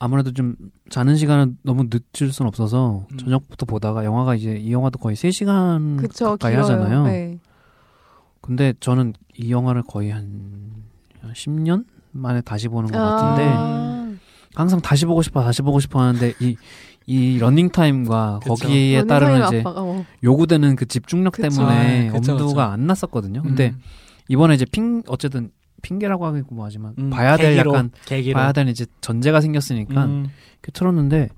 [0.00, 0.56] 아무래도 좀
[0.90, 3.16] 자는 시간은 너무 늦을 순 없어서 음.
[3.16, 6.64] 저녁부터 보다가 영화가 이제 이 영화도 거의 3시간 그쵸 가까이 길어요.
[6.64, 7.04] 하잖아요.
[7.04, 7.38] 네.
[8.40, 10.72] 근데 저는 이 영화를 거의 한
[11.32, 14.14] 10년 만에 다시 보는 것 같은데 아,
[14.54, 16.56] 항상 다시 보고 싶어 다시 보고 싶어 하는데 이
[17.06, 18.40] 이 러닝 타임과.
[18.42, 20.04] 거기에 연인 따르는 이제 압박, 어.
[20.22, 21.48] 요구되는 그 집중력 그쵸.
[21.50, 22.60] 때문에 아, 그쵸, 엄두가 그쵸.
[22.72, 23.42] 안 났었거든요.
[23.42, 23.80] 근데 음,
[24.28, 25.50] 이번에 이제 핑 어쨌든
[25.84, 28.34] 핑계라고 하겠고 뭐하지만 음, 봐야 될 계기로, 약간 계기로.
[28.34, 31.28] 봐야 될 이제 전제가 생겼으니까 음, 이렇게 틀었는데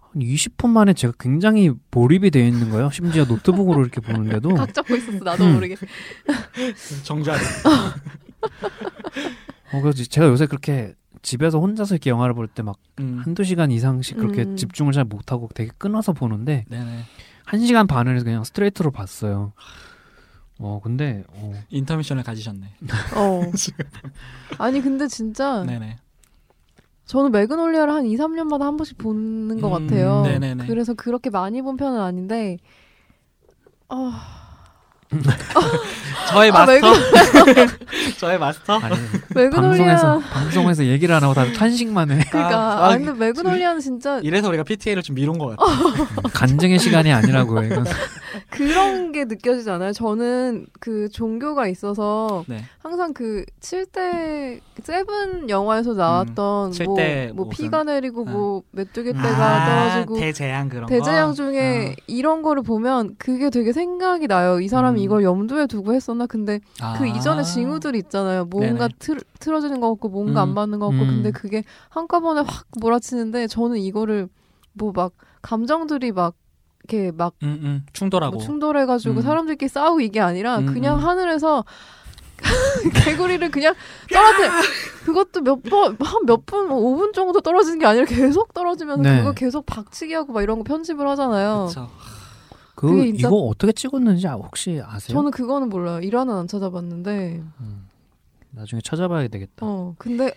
[0.00, 2.90] 한 20분 만에 제가 굉장히 몰입이 되어 있는 거예요.
[2.90, 5.54] 심지어 노트북으로 이렇게 보는데도 각 잡고 있었어 나도 음.
[5.54, 5.76] 모르게.
[7.04, 7.36] 정주하.
[9.72, 14.16] 어, 그래서 제가 요새 그렇게 집에서 혼자서 이렇게 영화를 볼 때막 음, 한두 시간 이상씩
[14.16, 14.56] 그렇게 음.
[14.56, 17.04] 집중을 잘 못하고 되게 끊어서 보는데 네네.
[17.44, 19.52] 한 시간 반을 그냥 스트레이트로 봤어요.
[20.62, 22.66] 어 근데 어, 인터미션을 가지셨네.
[23.16, 23.40] 어.
[24.58, 25.96] 아니 근데 진짜 네네.
[27.06, 30.22] 저는 매그놀리아를 한 2, 3년마다 한 번씩 보는 것 음, 같아요.
[30.22, 30.66] 네네네.
[30.66, 32.58] 그래서 그렇게 많이 본 편은 아닌데
[33.88, 34.12] 어,
[36.30, 36.92] 저의 아, 마스터.
[38.20, 38.78] 저의 마스터.
[38.78, 38.96] 아니
[39.34, 42.24] 매그놀리아 방송에서 방송에서 얘기를 안 하고 다들 탄식만 해.
[42.30, 46.28] 그러니까 아, 아, 아, 근데 매그놀리아는 진짜 이래서 우리가 PTA를 좀 미룬 것 같아.
[46.32, 47.82] 간증의 시간이 아니라고요.
[48.50, 49.92] 그런 게 느껴지지 않아요?
[49.92, 52.62] 저는 그 종교가 있어서 네.
[52.78, 56.96] 항상 그 7대 세븐 영화에서 나왔던 음, 뭐,
[57.34, 58.30] 뭐 무슨- 피가 내리고 아.
[58.30, 60.88] 뭐 메뚜기 떼가 아, 떨어지고 대재앙 그런 거.
[60.88, 62.02] 대재앙 중에 아.
[62.06, 64.60] 이런 거를 보면 그게 되게 생각이 나요.
[64.60, 65.04] 이 사람이 음.
[65.04, 66.26] 이걸 염두에 두고 했었나?
[66.26, 66.94] 근데 아.
[66.98, 68.44] 그 이전에 징후들이 있잖아요.
[68.46, 68.88] 뭔가.
[68.98, 70.48] 틀, 틀어지는 것 같고 뭔가 음.
[70.50, 71.08] 안 맞는 것 같고 음.
[71.08, 74.28] 근데 그게 한꺼번에 확 몰아치는데 저는 이거를
[74.72, 75.12] 뭐 막
[75.42, 76.34] 감정들이 막
[76.88, 78.36] 이렇게 막 음, 음, 충돌하고.
[78.36, 79.22] 뭐 충돌해가지고 음.
[79.22, 81.04] 사람들끼리 싸우고 이게 아니라 음, 그냥 음.
[81.04, 81.64] 하늘에서
[83.04, 83.74] 개구리를 그냥
[84.10, 84.50] 떨어뜨려
[85.04, 89.18] 그것도 몇 번 한 몇분 뭐 5분 정도 떨어지는 게 아니라 계속 떨어지면서 네.
[89.18, 91.66] 그거 계속 박치기 하고 막 이런 거 편집을 하잖아요.
[91.68, 91.90] 그쵸.
[92.74, 95.14] 그 진짜- 이거 어떻게 찍었는지 아- 혹시 아세요?
[95.14, 96.00] 저는 그거는 몰라요.
[96.00, 97.42] 일화는 안 찾아봤는데.
[97.60, 97.86] 음,
[98.52, 99.66] 나중에 찾아봐야 되겠다.
[99.66, 100.32] 어 근데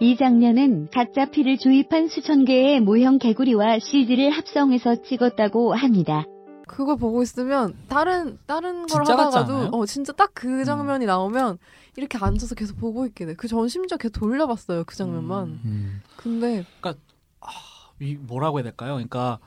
[0.00, 6.24] 이 장면은 각자 피를 주입한 수천 개의 모형 개구리와 CG를 합성해서 찍었다고 합니다.
[6.66, 9.68] 그걸 보고 있으면 다른 다른 걸 하다가도?
[9.72, 11.58] 어 진짜 딱 그 장면이 나오면
[11.96, 13.34] 이렇게 앉아서 계속 보고 있게 돼.
[13.34, 15.44] 그 전 심지어 계속 돌려봤어요 그 장면만.
[15.46, 15.60] 음.
[15.64, 16.02] 음.
[16.16, 16.64] 근데
[18.00, 18.94] 이 뭐라고 해야 될까요?
[18.94, 19.38] 그러니까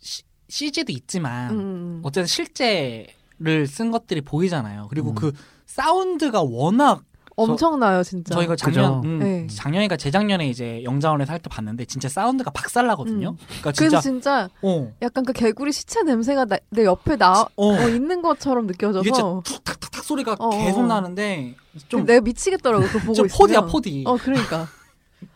[0.00, 2.00] 시, CG도 있지만 음, 음.
[2.02, 4.88] 어쨌든 실제를 쓴 것들이 보이잖아요.
[4.90, 5.14] 그리고 음.
[5.14, 5.32] 그
[5.64, 7.02] 사운드가 워낙
[7.42, 8.34] 엄청나요 진짜.
[8.34, 9.08] 저희가 작년 그죠?
[9.08, 9.46] 음, 네.
[9.48, 13.30] 작년이니까 재작년에 이제 영자원에서 할 때 봤는데 진짜 사운드가 박살나거든요.
[13.30, 13.36] 음.
[13.46, 17.72] 그러니까 그래서 진짜 진짜 어, 약간 그 개구리 시체 냄새가 나- 내 옆에 나 어.
[17.74, 20.86] 어, 있는 것처럼 느껴져서 툭탁탁탁 소리가 어, 계속 어.
[20.86, 21.54] 나는데
[21.88, 23.38] 좀, 내가 미치겠더라고 그거 보고 좀 있으면.
[23.38, 24.04] 포디야 포디.
[24.06, 24.66] 어 그러니까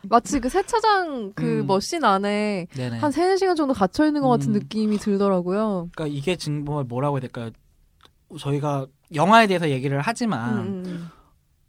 [0.02, 1.66] 마치 그 세차장 그 음.
[1.66, 2.98] 머신 안에 네네.
[2.98, 4.52] 한 세네 시간 정도 갇혀 있는 것 같은 음.
[4.54, 5.88] 느낌이 들더라고요.
[5.94, 7.50] 그러니까 이게 정말 뭐라고 해야 될까요?
[8.38, 11.10] 저희가 영화에 대해서 얘기를 하지만 음, 음,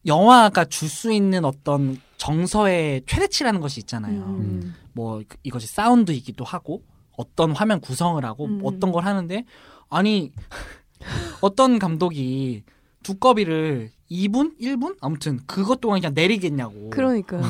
[0.05, 4.21] 영화가 줄 수 있는 어떤 정서의 최대치라는 것이 있잖아요.
[4.21, 4.75] 음.
[4.93, 6.83] 뭐 그- 이것이 사운드이기도 하고
[7.17, 8.61] 어떤 화면 구성을 하고 음.
[8.63, 9.45] 어떤 걸 하는데
[9.89, 10.31] 아니
[11.41, 12.63] 어떤 감독이
[13.03, 16.89] 두꺼비를 2분, 1분 아무튼 그것 동안 그냥 내리겠냐고.
[16.91, 17.41] 그러니까.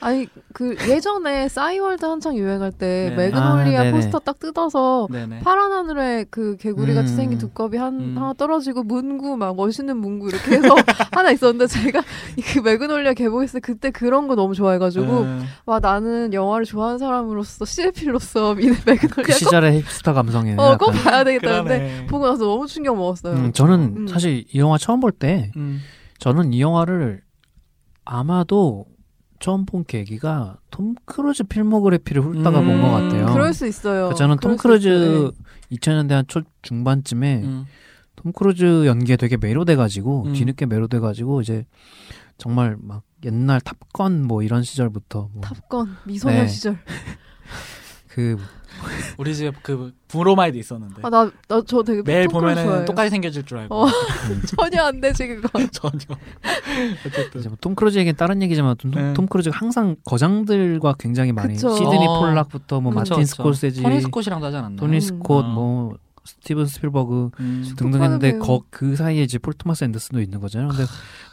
[0.00, 3.16] 아니 그 예전에 싸이월드 한창 유행할 때 네.
[3.16, 3.90] 매그놀리아 아.
[3.92, 5.40] 포스터 딱 뜯어서 네네.
[5.40, 7.16] 파란 하늘에 그 개구리 같이 음.
[7.16, 8.16] 생긴 두꺼비 한 음.
[8.16, 10.74] 하나 떨어지고 문구 막 멋있는 문구 이렇게 해서
[11.12, 12.02] 하나 있었는데 제가
[12.52, 15.40] 그 매그놀리아 개봉했을 때 그때 그런 거 너무 좋아해가지고 네.
[15.66, 20.56] 와 나는 영화를 좋아하는 사람으로서 시네필로서 미네 그 매그놀리아 시절의 힙스터 감성이에요.
[20.56, 21.04] 꼭, 어, 꼭 약간.
[21.04, 22.06] 봐야 되겠다 근데.
[22.08, 23.34] 보고 나서 너무 충격 먹었어요.
[23.34, 24.06] 음, 저는 음.
[24.06, 25.80] 사실 이 영화 처음 볼때 음.
[26.18, 27.20] 저는 이 영화를
[28.04, 28.86] 아마도
[29.40, 33.26] 처음 본 계기가 톰 크루즈 필모그래피를 훑다가 음, 본것 같아요.
[33.32, 33.94] 그럴 수 있어요.
[34.10, 34.56] 그러니까 저는 톰.
[34.56, 35.32] 크루즈
[35.72, 37.64] 2000년대 한 초 중반쯤에 음.
[38.16, 40.32] 톰 크루즈 연기에 되게 매료돼가지고 음.
[40.34, 41.64] 뒤늦게 매료돼가지고 이제
[42.36, 46.48] 정말 막 옛날 탑건 뭐 이런 시절부터 뭐 탑건 미소년 네.
[46.48, 46.78] 시절.
[48.08, 48.36] 그
[49.18, 52.84] 우리 집에 그 브로마이드 있었는데 아 나 나 저 되게 매일 톰 보면은 좋아해요.
[52.84, 53.86] 똑같이 생겨질 줄 알고 어.
[54.56, 55.48] 전혀 안 되지 그거.
[55.72, 55.98] 전혀
[57.06, 59.12] 어쨌든 이제 뭐 톰 크루즈에겐 다른 얘기지만 톰, 네.
[59.14, 61.74] 톰 크루즈가 항상 거장들과 굉장히 많이 그쵸.
[61.74, 62.20] 시드니 어.
[62.20, 63.36] 폴락부터 뭐 그쵸, 마틴 그쵸.
[63.36, 64.76] 스콜세지 토니 스콧이랑도 하지 않았나요?
[64.78, 65.00] 토니 음.
[65.00, 65.48] 스콧 어.
[65.48, 67.72] 뭐 스티븐 스필버그 음.
[67.76, 68.38] 등등 했는데.
[68.38, 70.68] 거, 그 사이에 이제 폴 토마스 앤더슨도 있는 거잖아요.
[70.68, 70.84] 근데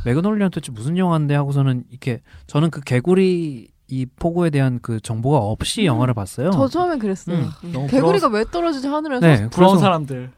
[0.05, 5.81] 매그놀리아는 도대체 무슨 영화인데 하고서는 이렇게 저는 그 개구리 이 폭우에 대한 그 정보가 없이
[5.81, 5.85] 음.
[5.85, 6.51] 영화를 봤어요.
[6.51, 7.37] 저 처음엔 그랬어요.
[7.37, 7.71] 음, 음.
[7.71, 9.25] 너무 개구리가 왜 떨어지지 하늘에서?
[9.25, 10.31] 네, 부러운 그래서 사람들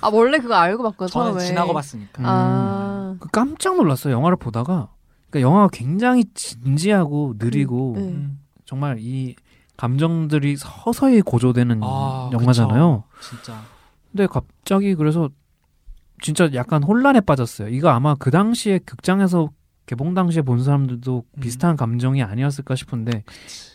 [0.00, 1.44] 아 원래 그거 알고 봤거든 저는 처음에.
[1.44, 2.24] 지나고 봤으니까 음.
[2.26, 3.16] 아.
[3.18, 4.14] 그 깜짝 놀랐어요.
[4.14, 4.88] 영화를 보다가
[5.30, 8.02] 그러니까 영화가 굉장히 진지하고 느리고 네.
[8.02, 8.40] 음.
[8.64, 9.34] 정말 이
[9.76, 13.04] 감정들이 서서히 고조되는 아, 영화잖아요.
[13.10, 13.28] 그쵸.
[13.36, 13.60] 진짜
[14.12, 15.28] 근데 갑자기 그래서
[16.22, 17.68] 진짜 약간 혼란에 빠졌어요.
[17.70, 19.48] 이거 아마 그 당시에 극장에서
[19.86, 21.40] 개봉 당시에 본 사람들도 음.
[21.40, 23.22] 비슷한 감정이 아니었을까 싶은데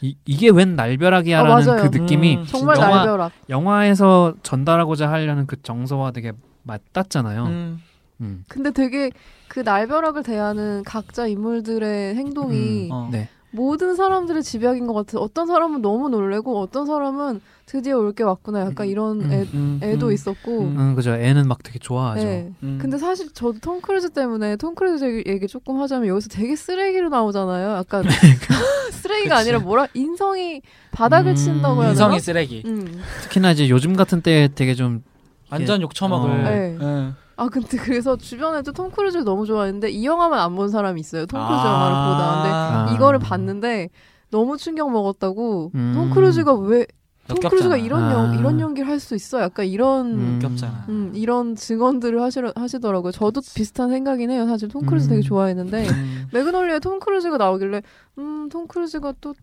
[0.02, 1.76] 이, 이게 웬 날벼락이야라는 아.
[1.89, 3.32] 그 느낌이 음, 정말 영화- 날벼락.
[3.50, 6.32] 영화에서 전달하고자 하려는 그 정서와 되게
[6.63, 7.45] 맞닿잖아요.
[7.45, 7.82] 음.
[8.22, 8.43] 음.
[8.48, 9.12] 근데 되게
[9.48, 13.10] 그 날벼락을 대하는 각자 인물들의 행동이 음, 어.
[13.12, 13.30] 네.
[13.52, 15.22] 모든 사람들의 집약인 것 같아요.
[15.22, 18.62] 어떤 사람은 너무 놀래고 어떤 사람은 드디어 올 게 왔구나.
[18.62, 19.32] 약간 이런 음.
[19.32, 19.80] 애, 음.
[19.84, 20.12] 애도 음.
[20.12, 20.60] 있었고.
[20.62, 20.76] 음.
[20.80, 21.14] 음, 그죠.
[21.14, 22.24] 애는 막 되게 좋아하죠.
[22.24, 22.52] 네.
[22.64, 22.78] 음.
[22.82, 27.78] 근데 사실 저도 톰 크루즈 때문에 톰 크루즈 얘기 조금 하자면 여기서 되게 쓰레기로 나오잖아요.
[27.78, 28.04] 약간
[28.92, 29.50] 쓰레기가 그치.
[29.50, 32.06] 아니라 뭐라 인성이 바닥을 음, 친다고 해야 되나?
[32.06, 33.02] 인성이 쓰레기 음.
[33.22, 35.04] 특히나 이제 요즘 같은 때 되게 좀
[35.52, 36.36] 완전 욕 처먹을 어.
[36.50, 36.78] 네.
[36.82, 37.16] 응.
[37.39, 41.25] 아 근데 그래서 주변에도 톰 크루즈를 너무 좋아했는데 이 영화만 안 본 사람이 있어요.
[41.25, 41.65] 톰 크루즈 아.
[41.73, 42.36] 영화를 보다.
[42.41, 42.49] 근데
[42.91, 42.95] 아.
[42.95, 43.89] 이거를 봤는데
[44.30, 45.71] 너무 충격 먹었다고.
[45.73, 45.91] 음.
[45.95, 46.86] 톰 크루즈가 왜
[47.30, 47.38] 톰.
[47.39, 48.36] 크루즈가 이런 연, 아.
[48.36, 49.39] 이런 연기를 할 수 있어?
[49.39, 50.58] 약간 이런 음.
[50.89, 53.12] 음, 이런 증언들을 하시, 하시더라고요.
[53.13, 54.45] 저도 비슷한 생각이긴 해요.
[54.47, 55.10] 사실 톰 크루즈 음.
[55.12, 56.28] 되게 좋아했는데 음.
[56.34, 57.82] 매그놀리아에 톰 크루즈가 나오길래
[58.17, 59.34] 음, 톰 크루즈가 또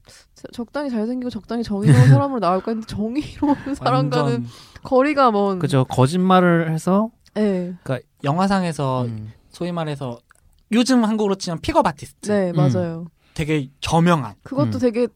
[0.53, 4.45] 적당히 잘생기고 적당히 정의로운 사람으로 나올까 했는데 정의로운 사람과는
[4.83, 5.85] 거리가 먼 그죠.
[5.89, 7.11] 거짓말을 해서
[7.43, 7.75] 네,
[8.25, 9.33] 영화상에서 음.
[9.51, 10.19] 소위 말해서
[10.73, 12.57] 요즘 한국으로 치면 pickup artist 네 음.
[12.57, 13.07] 맞아요.
[13.35, 14.81] 되게 저명한 그것도 음.
[14.81, 15.07] 되게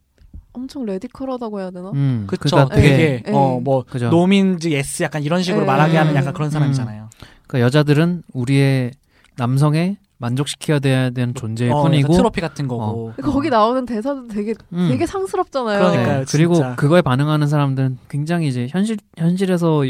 [0.53, 1.91] 엄청 radical하다고 해야 되나?
[1.95, 2.27] 음.
[2.29, 3.33] 그쵸 그러니까 되게 네, 네.
[3.33, 4.11] 어뭐 그죠.
[4.11, 5.67] no means yes 약간 이런 식으로 네.
[5.67, 6.17] 말하게 하는 음.
[6.17, 7.09] 약간 그런 사람이잖아요
[7.47, 8.93] 그러니까 여자들은 우리의
[9.37, 14.89] 남성에 만족시켜야 되는 존재일 어, 뿐이고 트로피 같은 거고 거기 나오는 대사도 되게 음.
[14.91, 15.79] 되게 상스럽잖아요.
[15.79, 16.19] 그러니까요.
[16.21, 16.25] 네.
[16.29, 16.77] 그리고.
[16.77, 19.85] 그거에 반응하는 사람들은 굉장히 이제 현실 현실에서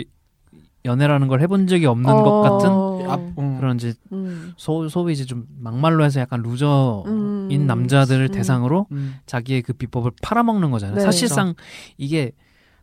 [0.85, 3.57] 연애라는 걸 해본 적이 없는 어, 것 같은 앞, 음.
[3.59, 4.53] 그런 이제 음.
[4.57, 7.67] 소, 소위 이제 좀 막말로 해서 약간 루저인 음.
[7.67, 8.33] 남자들을 음.
[8.33, 9.17] 대상으로 음.
[9.27, 10.97] 자기의 그 비법을 팔아먹는 거잖아요.
[10.97, 11.03] 네.
[11.03, 11.55] 사실상
[11.99, 12.33] 이게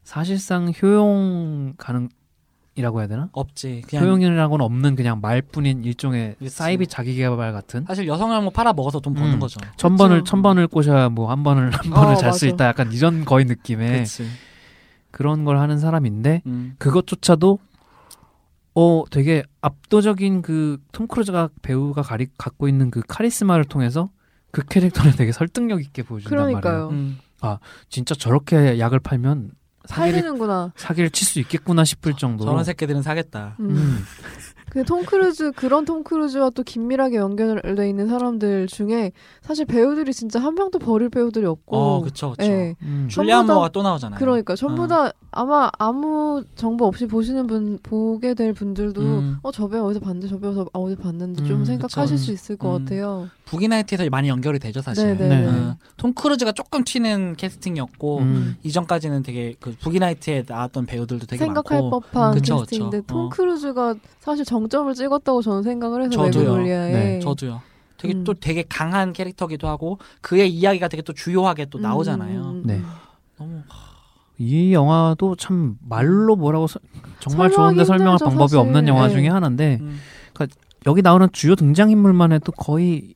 [0.03, 2.09] 사실상 효용 가능
[2.75, 3.27] 이라고 해야 되나?
[3.31, 6.49] 없지 그냥 효용이라고는 없는 그냥 말뿐인 일종의 그치.
[6.55, 9.39] 사이비 자기개발 같은 사실 여성을 뭐 팔아 먹어서 돈 버는 음.
[9.39, 10.23] 거죠 천 번을.
[10.25, 12.53] 천 번을 꼬셔야 뭐 한 번을 한 번을 어, 잘수 맞아.
[12.53, 14.27] 있다 약간 이런 거의 느낌의 그렇지
[15.09, 16.75] 그런 걸 하는 사람인데 음.
[16.77, 17.57] 그것조차도
[18.79, 24.11] 어 되게 압도적인 그 톰 크루즈가 배우가 가리, 갖고 있는 그 카리스마를 통해서
[24.51, 26.61] 그 캐릭터를 되게 설득력 있게 보여준단 말이에요.
[26.61, 26.89] 그러니까요.
[26.89, 27.17] 음.
[27.89, 29.51] 진짜 저렇게 약을 팔면
[29.85, 30.73] 사기를 팔리는구나.
[30.75, 32.49] 사기를 칠 수 있겠구나 싶을 정도로.
[32.51, 34.03] 저런 새끼들은 사겠다 음.
[34.67, 34.69] 음.
[34.69, 40.55] 그톰 크루즈 그런 톰 크루즈와 또 긴밀하게 연결돼 있는 사람들 중에 사실 배우들이 진짜 한
[40.55, 41.75] 명도 버릴 배우들이 없고.
[41.77, 42.75] 어 그쵸 그쵸 예.
[42.83, 43.07] 음.
[43.09, 44.87] 줄리안 전부 다- 모어가 또 나오잖아요 그러니까 전부 어.
[44.87, 49.37] 다 아마 아무 정보 없이 보시는 분 보게 될 분들도 음.
[49.41, 52.25] 어저 배우 어디서 봤는데 저 배우 저 어디 봤는데 좀 음, 생각하실 그쵸.
[52.25, 52.85] 수 있을 것 음.
[52.85, 53.29] 같아요.
[53.45, 55.41] 부기나이트에서 많이 연결이 되죠 사실 네네.
[55.41, 55.47] 네.
[55.47, 58.57] 어, 톰 크루즈가 조금 튀는 캐스팅이었고 음.
[58.63, 63.01] 이전까지는 되게 그 부기나이트에 나왔던 배우들도 되게 생각할 많고 법한 캐스팅인데.
[63.07, 63.29] 톰 어.
[63.29, 66.21] 크루즈가 사실 정 점을 찍었다고 저는 생각을 해서.
[66.21, 67.61] 매그놀리아에 네, 저도요.
[67.97, 68.23] 되게 음.
[68.23, 72.41] 또 되게 강한 캐릭터기도 하고 그의 이야기가 되게 또 주요하게 또 나오잖아요.
[72.41, 72.81] 음, 음, 네.
[73.37, 73.61] 너무
[74.37, 76.79] 이 영화도 참 말로 뭐라고 서-
[77.19, 78.57] 정말 좋은데 설명할 힘들죠, 방법이 사실.
[78.59, 79.13] 없는 영화 네.
[79.13, 79.99] 중에 하나인데 음.
[80.85, 83.15] 여기 나오는 주요 등장인물만 해도 거의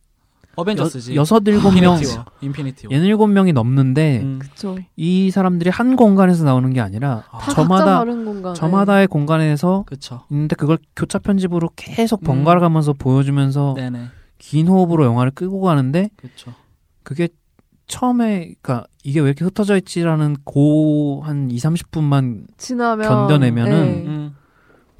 [0.56, 1.16] 어벤져스지.
[1.16, 1.98] 여, 섯 일곱 명
[2.42, 2.96] 인피니티 워.
[2.98, 3.04] 워.
[3.04, 4.40] 일곱 명이 넘는데 음.
[4.96, 8.54] 이 사람들이 한 공간에서 나오는 게 아니라 아, 저마다 다른 공간.
[8.54, 10.24] 저마다의 공간에서 그쵸.
[10.30, 12.26] 있는데 그걸 교차 편집으로 계속 음.
[12.26, 14.06] 번갈아 가면서 보여주면서 네네.
[14.38, 16.54] 긴 호흡으로 영화를 끌고 가는데 그쵸.
[17.04, 17.30] 그게
[17.88, 24.06] 처음에 그러니까 이게 왜 이렇게 흩어져 있지라는 고 한 2, 30분만 지나면 견뎌내면은 네.
[24.08, 24.36] 음.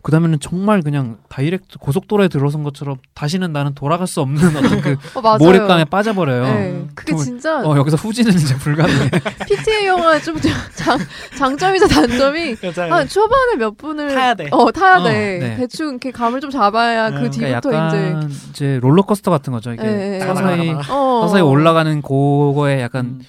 [0.04, 4.96] 그 다음에는 정말 그냥 다이렉트 고속도로에 들어선 것처럼 다시는 나는 돌아갈 수 없는 어떤 그
[5.16, 5.38] 어.
[5.38, 6.44] 몰입감에 빠져버려요.
[6.44, 6.88] 네.
[6.96, 9.10] 그게 정말- 진짜 어 여기서 후지는 이제 불가능해.
[9.48, 10.38] PTA 영화의 좀
[10.76, 10.98] 장,
[11.38, 12.56] 장점이자 단점이.
[12.90, 14.48] 한 초반에 몇 분을 타야 돼.
[14.52, 15.38] 어 타야 어, 돼.
[15.40, 15.56] 네.
[15.58, 17.16] 대충 이렇게 감을 좀 잡아야 네.
[17.22, 19.72] 그 그러니까 뒤부터 약간 이제 이제 롤러코스터 같은 거죠.
[19.74, 20.72] 이게 예, 예, 서서히 예.
[20.90, 23.22] 어, 서서히 올라가는 그거에 약간 음.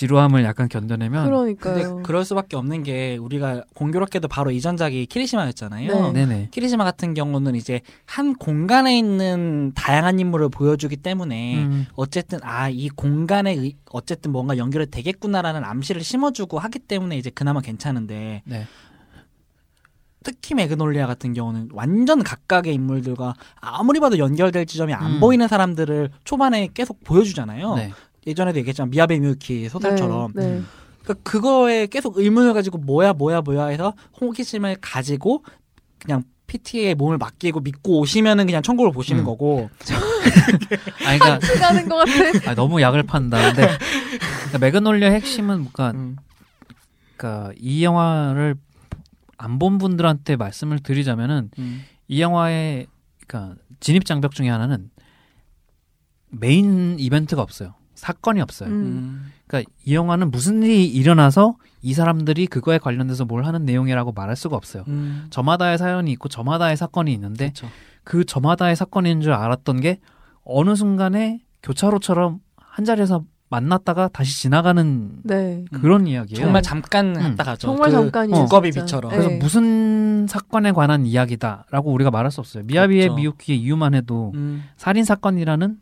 [0.00, 1.74] 지루함을 약간 견뎌내면 그러니까요.
[1.74, 6.12] 근데 그럴 수밖에 없는 게 우리가 공교롭게도 바로 이전작이 키리시마였잖아요.
[6.12, 6.26] 네.
[6.26, 6.48] 네네.
[6.50, 12.90] 키리시마 같은 경우는 이제 한 공간에 있는 다양한 인물을 보여주기 때문에 음, 어쨌든 아 이
[12.90, 18.66] 공간에 의- 어쨌든 뭔가 연결이 되겠구나라는 암시를 심어주고 하기 때문에 이제 그나마 괜찮은데 네.
[20.22, 25.20] 특히 매그놀리아 같은 경우는 완전 각각의 인물들과 아무리 봐도 연결될 지점이 안 음.
[25.20, 27.76] 보이는 사람들을 초반에 계속 보여주잖아요.
[27.76, 27.92] 네.
[28.26, 30.62] 예전에도 얘기했지만 미야베 미유키 소설처럼 네, 네.
[31.02, 35.44] 그러니까 그거에 계속 의문을 가지고 뭐야 뭐야 뭐야 해서 호기심을 가지고
[35.98, 39.24] 그냥 PT에 몸을 맡기고 믿고 오시면은 그냥 천국을 보시는 음.
[39.24, 39.68] 거고
[41.06, 42.50] 아니 그러니까 가는 것 같아.
[42.50, 43.38] 아, 너무 약을 판다.
[43.52, 43.68] 근데
[44.36, 46.16] 그러니까 매그놀리아 핵심은 뭔가 음.
[47.16, 48.56] 그러니까 이 영화를
[49.38, 51.84] 안 본 분들한테 말씀을 드리자면은 음.
[52.08, 52.86] 이 영화의
[53.26, 54.90] 그러니까 진입 장벽 중에 하나는
[56.30, 57.74] 메인 이벤트가 없어요.
[57.96, 58.68] 사건이 없어요.
[58.68, 58.74] 음.
[58.74, 59.32] 음.
[59.46, 64.56] 그러니까 이 영화는 무슨 일이 일어나서 이 사람들이 그거에 관련돼서 뭘 하는 내용이라고 말할 수가
[64.56, 64.84] 없어요.
[64.88, 65.26] 음.
[65.30, 67.68] 저마다의 사연이 있고 저마다의 사건이 있는데 그쵸.
[68.04, 70.00] 그 저마다의 사건인 줄 알았던 게
[70.44, 75.64] 어느 순간에 교차로처럼 한 자리에서 만났다가 다시 지나가는 네.
[75.72, 76.44] 그런 이야기예요.
[76.44, 77.22] 정말 잠깐 음.
[77.22, 77.68] 했다 가죠.
[77.68, 78.44] 정말 그 잠깐이에요.
[78.44, 78.84] 두꺼비 진짜.
[78.84, 79.10] 비처럼.
[79.12, 79.38] 그래서 네.
[79.38, 82.64] 무슨 사건에 관한 이야기다라고 우리가 말할 수 없어요.
[82.64, 83.14] 미야비의 없죠.
[83.14, 84.64] 미유키의 이유만 해도 음.
[84.76, 85.78] 살인 사건이라는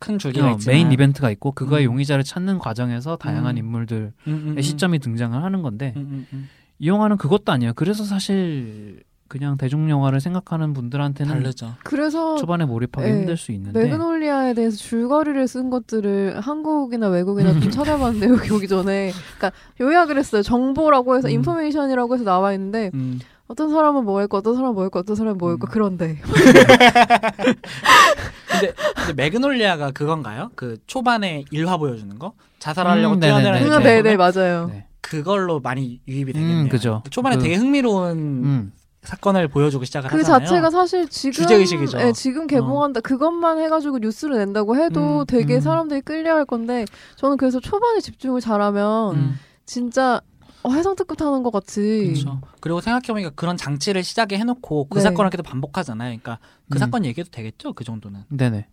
[0.00, 1.92] 큰 줄기가 어, 있지만 메인 이벤트가 있고 그거의 음.
[1.92, 3.58] 용의자를 찾는 과정에서 다양한 음.
[3.58, 4.60] 인물들의 음, 음, 음.
[4.60, 6.48] 시점이 등장을 하는 건데 음, 음, 음.
[6.78, 7.72] 이 영화는 그것도 아니에요.
[7.76, 11.74] 그래서 사실 그냥 대중 영화를 생각하는 분들한테는 다르죠.
[11.84, 13.18] 그래서 초반에 몰입하기 네.
[13.18, 19.12] 힘들 수 있는데 매그놀리아에 대해서 줄거리를 쓴 것들을 한국이나 외국이나 좀 찾아봤는데 여기 오기 전에
[19.36, 20.42] 그러니까 요약을 했어요.
[20.42, 21.34] 정보라고 해서 음.
[21.34, 23.20] information이라고 해서 나와 있는데 음.
[23.46, 25.70] 어떤 사람은 뭐 할거 어떤 사람은 뭐 할거 어떤 사람은 뭐 할거 음.
[25.70, 26.16] 그런데
[28.50, 30.50] 근데, 근데 매그놀리아가 그건가요?
[30.56, 32.32] 그 초반에 일화 보여주는 거?
[32.58, 33.60] 자살하려고 음, 뛰어내는.
[33.68, 34.16] 그 음, 네네 부분?
[34.18, 34.66] 맞아요.
[34.68, 34.86] 네.
[35.00, 36.62] 그걸로 많이 유입이 되겠네요.
[36.64, 37.02] 음, 그죠.
[37.10, 38.72] 초반에 그- 되게 흥미로운 음.
[39.02, 40.40] 사건을 보여주고 시작을 그 하잖아요.
[40.46, 41.96] 자체가 사실 지금 주제의식이죠.
[41.98, 42.00] 어.
[42.02, 45.60] 예, 지금 개봉한다 그것만 해가지고 뉴스를 낸다고 해도 음, 되게 음.
[45.60, 46.84] 사람들이 끌려할 건데
[47.16, 49.38] 저는 그래서 초반에 집중을 잘하면 음.
[49.64, 50.20] 진짜
[50.62, 52.40] 어, 해상특급 타는 것 같이 그렇죠.
[52.60, 55.02] 그리고 생각해보니까 그런 장치를 시작에 해놓고 그 네.
[55.02, 56.08] 사건을 계속 반복하잖아요.
[56.08, 56.78] 그러니까 그 음.
[56.78, 57.72] 사건 얘기해도 되겠죠.
[57.72, 58.68] 그 정도는 네네.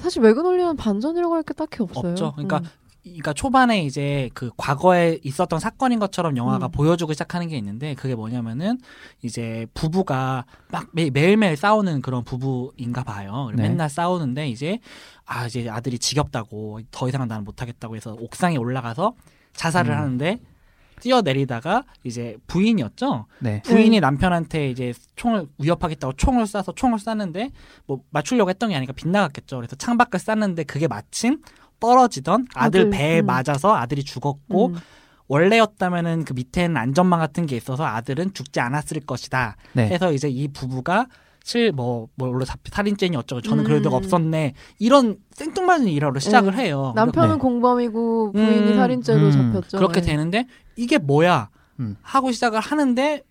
[0.00, 2.12] 사실 매그놀리아는 반전이라고 할 게 딱히 없어요.
[2.12, 2.32] 없죠.
[2.32, 2.64] 그러니까 음.
[3.02, 6.70] 그러니까 초반에 이제 그 과거에 있었던 사건인 것처럼 영화가 음.
[6.70, 8.78] 보여주고 시작하는 게 있는데 그게 뭐냐면은
[9.22, 13.50] 이제 부부가 막 매, 매일매일 싸우는 그런 부부인가 봐요.
[13.56, 13.64] 네.
[13.68, 14.78] 맨날 싸우는데 이제
[15.26, 19.14] 아 이제 아들이 지겹다고 더 이상은 나는 못하겠다고 해서 옥상에 올라가서
[19.54, 19.98] 자살을 음.
[19.98, 20.38] 하는데
[21.02, 23.26] 뛰어내리다가 이제 부인이었죠.
[23.40, 23.60] 네.
[23.62, 27.50] 부인이 남편한테 이제 총을 위협하겠다고 총을 쏴서 총을 쐈는데
[27.86, 29.56] 뭐 맞추려고 했던 게 아니니까 빗나갔겠죠.
[29.56, 31.42] 그래서 창밖을 쐈는데 그게 마침
[31.80, 33.26] 떨어지던 아들 아들, 배에 음.
[33.26, 34.76] 맞아서 아들이 죽었고 음.
[35.26, 39.56] 원래였다면은 그 밑에는 안전망 같은 게 있어서 아들은 죽지 않았을 것이다.
[39.72, 39.88] 네.
[39.88, 41.06] 해서 이제 이 부부가
[41.44, 44.04] 실뭐 뭘로 잡 살인죄니 어쩌고 저는 그럴 데가 음.
[44.04, 46.64] 없었네 이런 생뚱맞은 일화로 시작을 네.
[46.64, 46.92] 해요.
[46.94, 47.38] 남편은 네.
[47.38, 48.76] 공범이고 부인이 음.
[48.76, 49.30] 살인죄로 음.
[49.32, 49.78] 잡혔죠.
[49.78, 50.08] 그렇게 네.
[50.08, 51.50] 되는데 이게 뭐야
[51.80, 51.96] 음.
[52.02, 53.22] 하고 시작을 하는데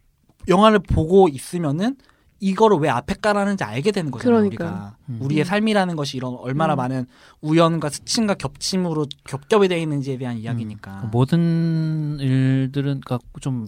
[0.48, 1.96] 영화를 보고 있으면은
[2.44, 4.68] 이거를 왜 앞에 깔았는지 알게 되는 거잖아요 그러니까요.
[4.68, 5.20] 우리가 음.
[5.22, 6.78] 우리의 삶이라는 것이 이런 얼마나 음.
[6.78, 7.06] 많은
[7.42, 13.68] 우연과 스침과 겹침으로 겹겹이 되어 있는지에 대한 그 이야기니까 모든 일들은 그러니까 좀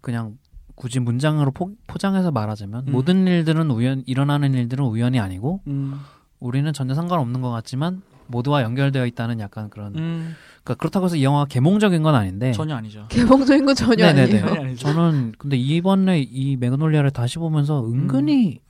[0.00, 0.38] 그냥
[0.74, 2.92] 굳이 문장으로 포, 포장해서 말하자면 음.
[2.92, 6.00] 모든 일들은 우연 일어나는 일들은 우연이 아니고 음,
[6.40, 10.34] 우리는 전혀 상관없는 것 같지만 모두와 연결되어 있다는 약간 그런 음,
[10.64, 13.06] 그러니까 그렇다고 해서 이 영화가 계몽적인 건 아닌데 전혀 아니죠.
[13.08, 14.40] 계몽적인 건 전혀 네네네.
[14.42, 14.76] 아니에요.
[14.76, 18.60] 저는 근데 이번에 이 매그놀리아를 다시 보면서 은근히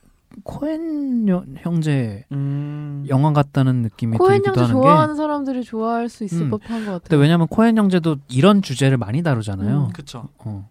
[0.43, 3.05] 코엔 여- 형제 음.
[3.07, 6.49] 영화 같다는 느낌이 코엔 들기도 형제 하는 게 좋아하는 사람들이 좋아할 수 있을 음.
[6.51, 6.99] 법한 것 같아요.
[6.99, 9.85] 근데 왜냐면 코엔 형제도 이런 주제를 많이 다루잖아요.
[9.87, 9.93] 음.
[9.93, 10.27] 그쵸.
[10.39, 10.69] 어.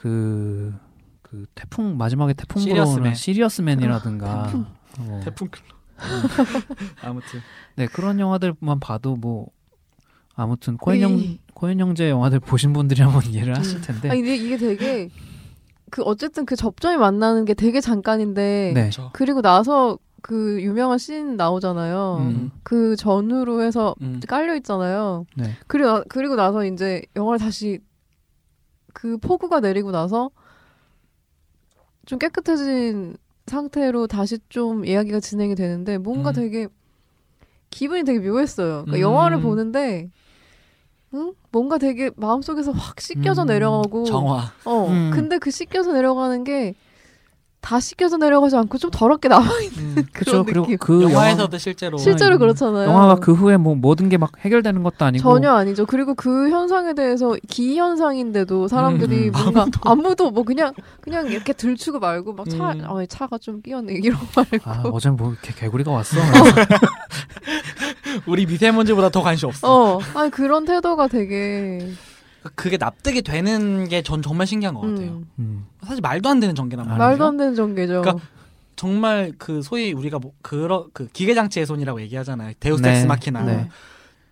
[0.00, 0.72] 그,
[1.22, 2.94] 그 태풍 마지막에 태풍 시리어스맨.
[2.94, 4.66] 불어오는 시리어스맨이라든가 태풍.
[5.00, 5.20] 어.
[5.24, 5.48] 태풍
[7.02, 7.40] 아무튼
[7.74, 9.48] 네 그런 영화들만 봐도 뭐
[10.36, 14.36] 아무튼 코엔 형 이- 코엔 형제 영화들 보신 분들이 한번 이해를 하실 텐데 아 근데
[14.36, 15.10] 이게 되게
[15.90, 18.90] 그 어쨌든 그 접점이 만나는 게 되게 잠깐인데 네.
[19.12, 22.18] 그리고 나서 그 유명한 씬 나오잖아요.
[22.20, 22.50] 음.
[22.62, 24.20] 그 전후로 해서 음.
[24.28, 25.26] 깔려 있잖아요.
[25.36, 25.56] 네.
[25.66, 27.80] 그리고 나- 그리고 나서 이제 영화를 다시
[28.98, 30.28] 그 폭우가 내리고 나서
[32.04, 36.34] 좀 깨끗해진 상태로 다시 좀 이야기가 진행이 되는데 뭔가 음.
[36.34, 36.66] 되게
[37.70, 38.86] 기분이 되게 묘했어요.
[38.86, 39.00] 그러니까 음.
[39.00, 40.10] 영화를 보는데
[41.14, 41.32] 응?
[41.52, 43.46] 뭔가 되게 마음속에서 확 씻겨져 음.
[43.46, 44.52] 내려가고 정화.
[44.64, 44.88] 어.
[44.88, 45.12] 음.
[45.14, 46.74] 근데 그 씻겨서 내려가는 게
[47.60, 50.06] 다 씻겨서 내려가지 않고 좀 더럽게 남아 있는 음.
[50.14, 50.44] 그렇죠.
[50.44, 50.78] 그런 그리고 느낌.
[50.78, 52.38] 그 영화, 영화에서도 실제로 실제로 음.
[52.38, 52.88] 그렇잖아요.
[52.88, 55.86] 영화가 그 후에 뭐 모든 게 막 해결되는 것도 아니고 전혀 아니죠.
[55.86, 59.42] 그리고 그 현상에 대해서 기현상인데도 사람들이 음, 음.
[59.54, 62.82] 뭔가 아무도, 뭐 그냥 그냥 이렇게 들추고 말고 막 차, 음.
[62.84, 64.70] 아, 차가 좀 끼었네 이런 말고.
[64.70, 66.16] 아 어제 뭐 이렇게 개구리가 왔어.
[68.26, 69.96] 우리 미세먼지보다 더 관심 없어.
[69.96, 71.88] 어, 아니 그런 태도가 되게
[72.54, 75.08] 그게 납득이 되는 게 전 정말 신기한 것 같아요.
[75.10, 75.66] 음, 음.
[75.82, 77.04] 사실 말도 안 되는 전개란 아, 말이죠.
[77.04, 78.00] 말도 안 되는 전개죠.
[78.02, 78.24] 그러니까
[78.76, 82.52] 정말 그 소위 우리가 뭐 그러 그 기계 장치의 신이라고 얘기하잖아요.
[82.60, 82.92] 데우스 네.
[82.92, 83.42] 엑스 마키나.
[83.42, 83.68] 네.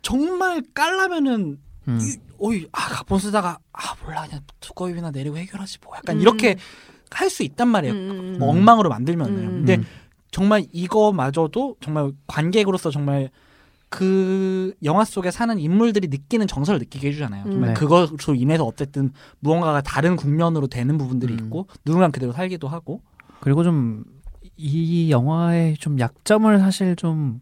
[0.01, 1.99] 정말 깔라면은 음.
[2.01, 6.21] 이- 어이 아 각본 쓰다가 아 몰라 그냥 두꺼비나 내리고 해결하지 뭐 약간 음.
[6.21, 6.55] 이렇게
[7.09, 8.37] 할 수 있단 말이에요.
[8.37, 9.37] 뭐 엉망으로 만들면은.
[9.37, 9.47] 음.
[9.65, 9.85] 근데 음.
[10.31, 13.29] 정말 이거마저도 정말 관객으로서 정말
[13.89, 17.45] 그 영화 속에 사는 인물들이 느끼는 정서를 느끼게 해주잖아요.
[17.45, 17.61] 음.
[17.61, 17.73] 네.
[17.73, 21.39] 그것으로 인해서 어쨌든 무언가가 다른 국면으로 되는 부분들이 음.
[21.39, 23.01] 있고 누군가 그대로 살기도 하고.
[23.39, 24.03] 그리고 좀
[24.57, 27.39] 이 영화의 좀 약점을 사실 좀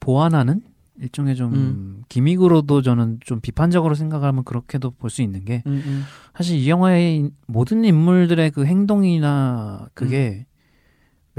[0.00, 0.62] 보완하는
[1.00, 2.02] 일종의 좀 음.
[2.08, 6.04] 기믹으로도 저는 좀 비판적으로 생각하면 그렇게도 볼 수 있는 게 음, 음.
[6.36, 10.46] 사실 이 영화의 모든 인물들의 그 행동이나 그게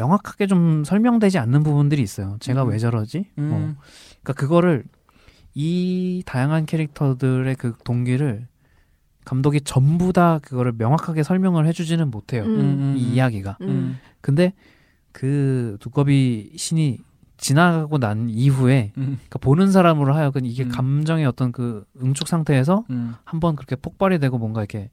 [0.02, 2.38] 명확하게 좀 설명되지 않는 부분들이 있어요.
[2.40, 2.70] 제가 음.
[2.70, 3.26] 왜 저러지?
[3.38, 3.52] 음.
[3.54, 3.58] 어.
[4.24, 4.84] 그러니까 그거를
[5.54, 8.48] 이 다양한 캐릭터들의 그 동기를
[9.26, 12.44] 감독이 전부 다 그거를 명확하게 설명을 해주지는 못해요.
[12.44, 12.60] 음.
[12.60, 13.58] 음, 이 이야기가.
[13.62, 14.00] 음.
[14.22, 14.54] 근데
[15.12, 17.00] 그 두꺼비 신이
[17.38, 19.18] 지나가고 난 이후에 음.
[19.18, 20.70] 그러니까 보는 사람으로 하여금 이게 음.
[20.70, 23.16] 감정의 어떤 그 응축 상태에서 음.
[23.24, 24.90] 한번 그렇게 폭발이 되고 뭔가 이렇게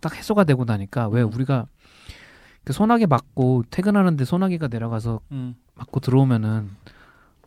[0.00, 1.32] 딱 해소가 되고 나니까 왜 음.
[1.32, 1.66] 우리가
[2.66, 5.54] 그 소나기 맞고 퇴근하는데 소나기가 내려가서 음.
[5.76, 6.68] 맞고 들어오면은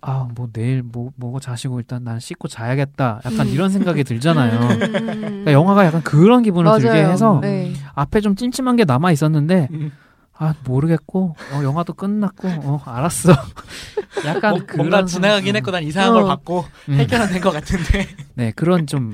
[0.01, 3.51] 아 뭐 내일 뭐 뭐고 자시고 일단 난 씻고 자야겠다 약간 음.
[3.53, 4.59] 이런 생각이 들잖아요.
[4.61, 4.79] 음.
[4.79, 7.11] 그러니까 영화가 약간 그런 기분을 들게 맞아요.
[7.11, 7.73] 해서 네.
[7.95, 9.91] 앞에 좀 찜찜한 게 남아 있었는데 음.
[10.37, 13.33] 아 모르겠고 어, 영화도 끝났고 어 알았어.
[14.25, 16.13] 약간 뭐, 뭔가 상- 지나가긴 했고 난 이상한 어.
[16.13, 16.93] 걸 받고 음.
[16.93, 18.07] 해결은 된 것 같은데.
[18.35, 19.13] 네 그런 좀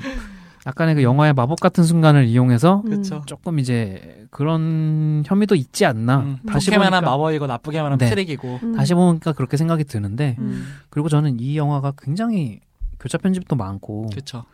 [0.68, 2.90] 약간의 그 영화의 마법 같은 순간을 이용해서 음.
[2.90, 3.22] 그렇죠.
[3.26, 6.20] 조금 이제 그런 혐의도 있지 않나.
[6.22, 6.40] 음.
[6.48, 8.10] 다시 좋게만 한 보니까 마법이고 나쁘게만 하면 네.
[8.10, 8.60] 트릭이고.
[8.64, 8.76] 음.
[8.76, 10.66] 다시 보니까 그렇게 생각이 드는데 음.
[10.90, 12.62] 그리고 저는 이 영화가 굉장히
[13.00, 14.46] 교차 편집도 많고 그렇죠.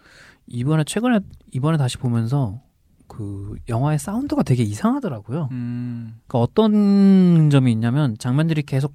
[0.47, 1.19] 이번에 최근에
[1.53, 2.59] 이번에 다시 보면서
[3.07, 5.47] 그 영화의 사운드가 되게 이상하더라고요.
[5.51, 6.19] 음.
[6.27, 8.93] 그러니까 어떤 점이 있냐면 장면들이 계속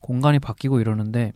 [0.00, 1.32] 공간이 바뀌고 이러는데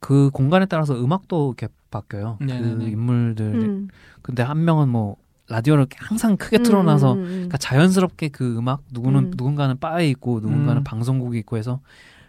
[0.00, 2.36] 그 공간에 따라서 음악도 이렇게 바뀌어요.
[2.38, 2.86] 그 네네네.
[2.86, 3.46] 인물들.
[3.46, 3.88] 음.
[4.22, 5.16] 근데 한 명은 뭐
[5.48, 7.28] 라디오를 항상 크게 틀어놔서 음, 음, 음.
[7.28, 9.32] 그러니까 자연스럽게 그 음악 누구는 음.
[9.36, 10.84] 누군가는 바에 있고 누군가는 음.
[10.84, 11.80] 방송국이 있고 해서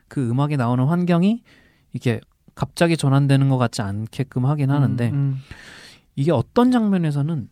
[0.07, 1.43] 그 음악이 나오는 환경이
[1.93, 2.19] 이게
[2.55, 5.37] 갑자기 전환되는 것 같지 않게끔 하긴 하는데 음.
[6.15, 7.49] 이게 어떤 장면에서는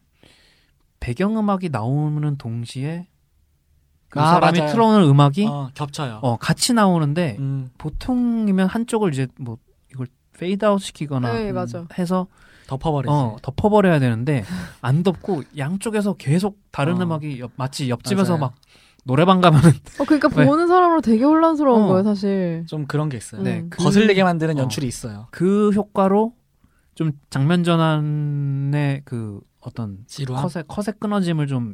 [0.99, 3.07] 배경음악이 나오는 동시에
[4.09, 4.71] 그 아, 사람이 맞아요.
[4.71, 5.51] 틀어오는 음악이 어.
[5.51, 6.19] 어, 겹쳐요.
[6.41, 7.69] 같이 나오는데 음.
[7.77, 9.57] 보통이면 한쪽을 이제 뭐
[10.39, 11.85] 페이드아웃 시키거나 네, 맞아.
[11.97, 12.27] 해서
[12.67, 13.11] 덮어버리지.
[13.11, 14.43] 어, 덮어버려야 되는데
[14.81, 17.03] 안 덮고 양쪽에서 계속 다른 어.
[17.03, 18.41] 음악이 옆, 마치 옆집에서 맞아요.
[18.41, 18.55] 막
[19.05, 20.45] 노래방 가면은 어, 그러니까 왜?
[20.45, 21.87] 보는 사람으로 되게 혼란스러운 어.
[21.87, 22.63] 거예요, 사실.
[22.67, 23.41] 좀 그런 게 있어요.
[23.41, 23.69] 네, 음.
[23.69, 24.61] 그- 거슬리게 만드는 어.
[24.63, 25.27] 연출이 있어요.
[25.31, 26.33] 그 효과로
[26.95, 30.43] 좀 장면 전환의 그 어떤 지루함.
[30.47, 31.73] 컷의 컷의 끊어짐을 좀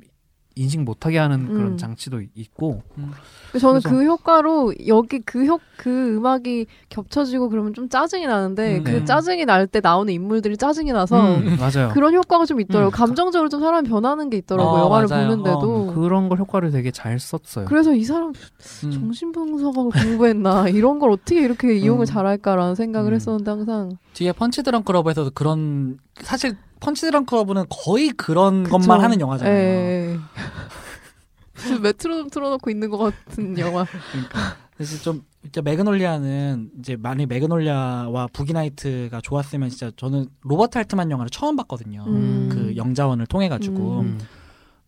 [0.58, 1.78] 인식 못하게 하는 그런 음.
[1.78, 2.82] 장치도 있고
[3.60, 8.84] 저는 그래서- 그 효과로 여기 그 효, 그 음악이 겹쳐지고 그러면 좀 짜증이 나는데 음,
[8.86, 9.06] 그 네.
[9.06, 11.90] 짜증이 날 때 나오는 인물들이 짜증이 나서 음, 맞아요.
[11.94, 12.90] 그런 효과가 좀 있더라고요.
[12.90, 12.92] 음.
[12.92, 14.74] 감정적으로 좀 사람이 변하는 게 있더라고 요.
[14.76, 15.28] 어, 영화를 맞아요.
[15.28, 15.94] 보는데도.
[15.94, 17.66] 그런 걸 효과를 되게 잘 썼어요.
[17.66, 18.32] 그래서 이 사람
[18.84, 18.92] 음.
[18.92, 22.06] 정신분석하고 공부했나 이런 걸 어떻게 이렇게 이용을 음.
[22.06, 23.16] 잘할까라는 생각을 음.
[23.16, 28.78] 했었는데 항상 뒤에 펀치 드렁 클럽에서도 그런 사실 펀치 드렁크 럽은 거의 그런 그쵸.
[28.78, 29.54] 것만 하는 영화잖아요.
[29.56, 30.20] 예, 예.
[31.58, 33.86] 지금 메트로놈 틀어놓고 있는 것 같은 영화.
[34.12, 41.30] 그러니까 그래서 좀 진짜 매그놀리아는 이제 만약 매그놀리아와 부기나이트가 좋았으면 진짜 저는 로버트 알트만 영화를
[41.30, 42.04] 처음 봤거든요.
[42.08, 42.50] 음.
[42.52, 44.02] 그 영자원을 통해 가지고.
[44.02, 44.20] 음.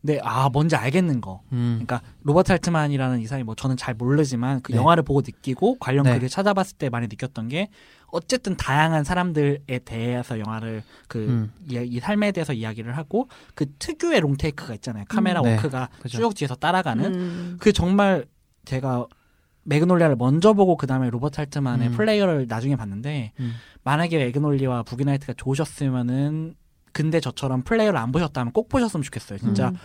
[0.01, 1.41] 근데 아 뭔지 알겠는 거.
[1.51, 1.81] 음.
[1.83, 4.77] 그러니까 로버트 알트만이라는 이 사람이 뭐 저는 잘 모르지만 그 네.
[4.77, 6.13] 영화를 보고 느끼고 관련 네.
[6.13, 7.69] 글을 찾아봤을 때 많이 느꼈던 게
[8.09, 11.53] 어쨌든 다양한 사람들에 대해서 영화를 그 음.
[11.69, 15.05] 이, 삶에 대해서 이야기를 하고 그 특유의 롱테이크가 있잖아요.
[15.09, 15.43] 카메라 음.
[15.43, 15.55] 네.
[15.55, 16.17] 워크가 그죠.
[16.17, 17.57] 쭉 뒤에서 따라가는 음.
[17.59, 18.25] 그 정말
[18.65, 19.07] 제가
[19.63, 21.93] 매그놀리아를 먼저 보고 그 다음에 로버트 알트만의 음.
[21.93, 23.53] 플레이어를 나중에 봤는데 음.
[23.83, 26.55] 만약에 매그놀리와 부기나이트가 좋으셨으면은
[26.93, 29.39] 근데 저처럼 플레이어를 안 보셨다면 꼭 보셨으면 좋겠어요.
[29.39, 29.75] 진짜 음.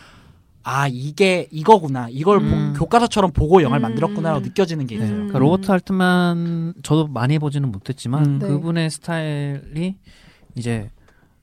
[0.64, 2.74] 아 이게 이거구나 이걸 보- 음.
[2.76, 3.82] 교과서처럼 보고 영화를 음.
[3.90, 5.04] 만들었구나라고 느껴지는 게 네.
[5.04, 5.16] 있어요.
[5.16, 8.38] 그러니까 로버트 알트만 저도 많이 보지는 못했지만 음.
[8.38, 8.46] 네.
[8.48, 9.96] 그분의 스타일이
[10.54, 10.90] 이제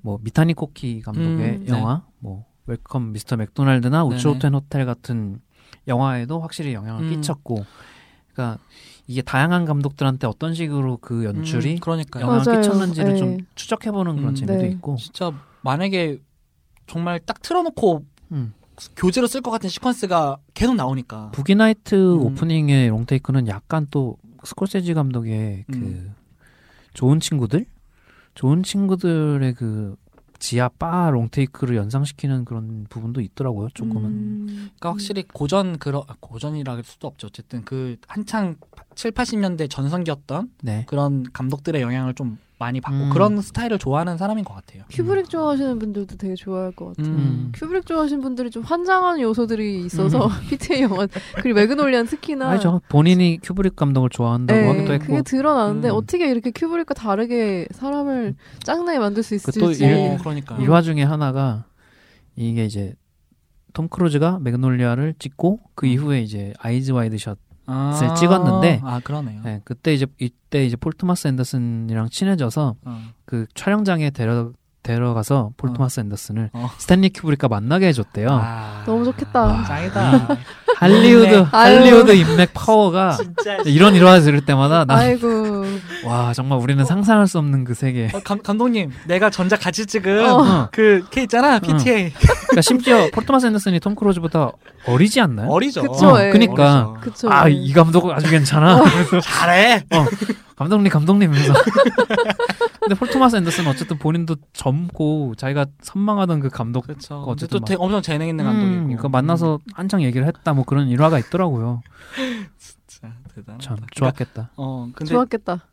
[0.01, 1.71] 뭐 미타니 코키 감독의 음, 네.
[1.71, 4.15] 영화 뭐 웰컴 미스터 맥도날드나 네네.
[4.15, 5.41] 우초텐 호텔 같은
[5.87, 7.09] 영화에도 확실히 영향을 음.
[7.09, 7.65] 끼쳤고
[8.33, 8.59] 그러니까
[9.07, 12.23] 이게 다양한 감독들한테 어떤 식으로 그 연출이 음, 그러니까요.
[12.25, 12.61] 영향을 맞아요.
[12.61, 13.17] 끼쳤는지를 네.
[13.19, 14.69] 좀 추적해보는 그런 음, 재미도 네.
[14.69, 16.19] 있고 진짜 만약에
[16.87, 18.53] 정말 딱 틀어놓고 음.
[18.95, 22.21] 교재로 쓸 것 같은 시퀀스가 계속 나오니까 부기나이트 음.
[22.21, 26.15] 오프닝의 롱테이크는 약간 또 스콜세지 감독의 그 음.
[26.93, 27.65] 좋은 친구들
[28.35, 29.95] 좋은 친구들의 그
[30.39, 34.47] 지하 바 롱테이크를 연상시키는 그런 부분도 있더라고요 조금은 음.
[34.47, 37.27] 그러니까 확실히 고전 그런 아, 고전이라 할 수도 없죠.
[37.27, 38.55] 어쨌든 그 한창
[38.95, 43.09] 7, 80년대 전성기였던 네 그런 감독들의 영향을 좀 많이 받고 음.
[43.09, 44.83] 그런 스타일을 좋아하는 사람인 것 같아요.
[44.91, 47.13] 큐브릭 좋아하시는 분들도 되게 좋아할 것 같아요.
[47.15, 47.51] 음.
[47.55, 53.77] 큐브릭 좋아하시는 분들이 좀 환장한 요소들이 있어서 PTA 영화 그리고 매그놀리안 특히나 아니죠 본인이 큐브릭
[53.77, 55.95] 감독을 좋아한다고 네, 하기도 했고 그게 드러나는데 음.
[55.95, 61.01] 어떻게 이렇게 큐브릭과 다르게 사람을 짱나게 만들 수가 또 있을지 일- 어, 그러니까 일화 중에
[61.03, 61.63] 하나가
[62.35, 62.93] 이게 이제
[63.71, 65.91] 톰 크루즈가 매그놀리아를 찍고 그 음.
[65.91, 67.37] 이후에 이제 아이즈 와이드 셧
[67.69, 69.41] 아, 찍었는데 아 그러네요.
[69.43, 73.01] 네, 그때 이제 이때 이제 폴 토마스 앤더슨이랑 친해져서 어.
[73.25, 74.51] 그 촬영장에 데려
[74.81, 75.73] 데려가서 폴 어.
[75.73, 76.69] 토마스 앤더슨을 어.
[76.77, 78.29] 스탠리 큐브릭과 만나게 해줬대요.
[78.31, 79.63] 아, 너무 좋겠다.
[79.67, 80.37] 짱이다.
[80.77, 81.35] 할리우드.
[81.51, 85.65] 할리우드 인맥 파워가 진짜 이런 일화 들을 때마다 나 아이고
[86.05, 88.09] 와 정말 우리는 상상할 수 없는 그 세계.
[88.13, 90.69] 어, 감, 감독님 내가 전작 같이 찍은 어.
[90.71, 94.51] 그 걔 있잖아 PTA 그러니까 심지어 폴 토마스 앤더슨이 톰 크루즈보다
[94.87, 95.49] 어리지 않나요?
[95.49, 95.81] 어리죠.
[95.81, 96.29] 그쵸, 어, 예.
[96.31, 96.93] 그니까.
[97.01, 98.81] 그쵸 아이 감독 아주 괜찮아.
[99.23, 99.85] 잘해.
[100.55, 101.53] 감독님 감독님 해서
[102.81, 107.21] 근데 폴 토마스 앤더슨은 어쨌든 본인도 젊고 자기가 선망하던 그 감독 그렇죠.
[107.23, 108.75] 어쨌든 또 막- 되게 엄청 재능 있는 감독이고.
[108.75, 111.81] 음, 그러니까 만나서 한창 얘기를 했다 뭐 그런 일화가 있더라고요.
[112.87, 113.63] 진짜 대단하다.
[113.63, 114.51] 참 그러니까, 좋았겠다.
[114.57, 115.65] 어 근데 좋았겠다.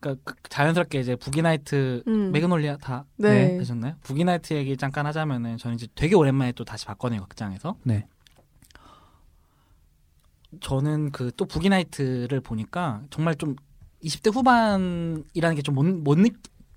[0.00, 2.32] 그러니까 그- 자연스럽게 이제 부기나이트 음.
[2.32, 3.58] 매그놀리아 다 네.
[3.58, 3.94] 하셨나요?
[4.02, 7.76] 부기나이트 얘기 잠깐 하자면은 저는 이제 되게 오랜만에 또 다시 봤거든요 극장에서.
[7.84, 8.06] 네.
[10.60, 13.56] 저는 그 또 부기나이트를 보니까 정말 좀
[14.02, 16.18] 20대 후반이라는 게 좀 못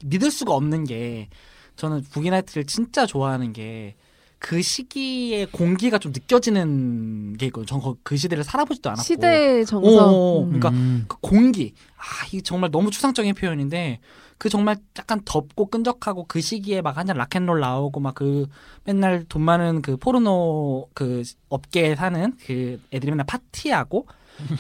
[0.06, 1.30] 믿을 수가 없는 게
[1.76, 3.96] 저는 부기나이트를 진짜 좋아하는 게
[4.44, 7.66] 그 시기의 공기가 좀 느껴지는 게 있거든요.
[7.66, 9.02] 저는 그 시대를 살아보지도 않았고.
[9.02, 10.02] 시대의 정석.
[10.02, 10.46] 어, 음.
[10.48, 14.02] 그러니까 음, 그 공기 아 이게 정말 너무 추상적인 표현인데
[14.44, 18.46] 그 정말 약간 덥고 끈적하고 그 시기에 막 한창 락앤롤 나오고 막 그
[18.84, 24.06] 맨날 돈 많은 그 포르노 그 업계에 사는 그 애들이 맨날 파티하고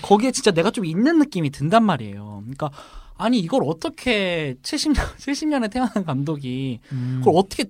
[0.01, 2.39] 거기에 진짜 내가 좀 있는 느낌이 든단 말이에요.
[2.43, 2.71] 그러니까
[3.17, 7.19] 아니 이걸 어떻게 70년 70년에 태어난 감독이 음.
[7.19, 7.65] 그걸 어떻게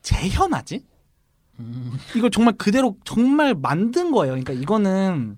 [0.00, 0.82] 재현하지?
[2.16, 4.32] 이걸 정말 그대로 정말 만든 거예요.
[4.32, 5.36] 그러니까 이거는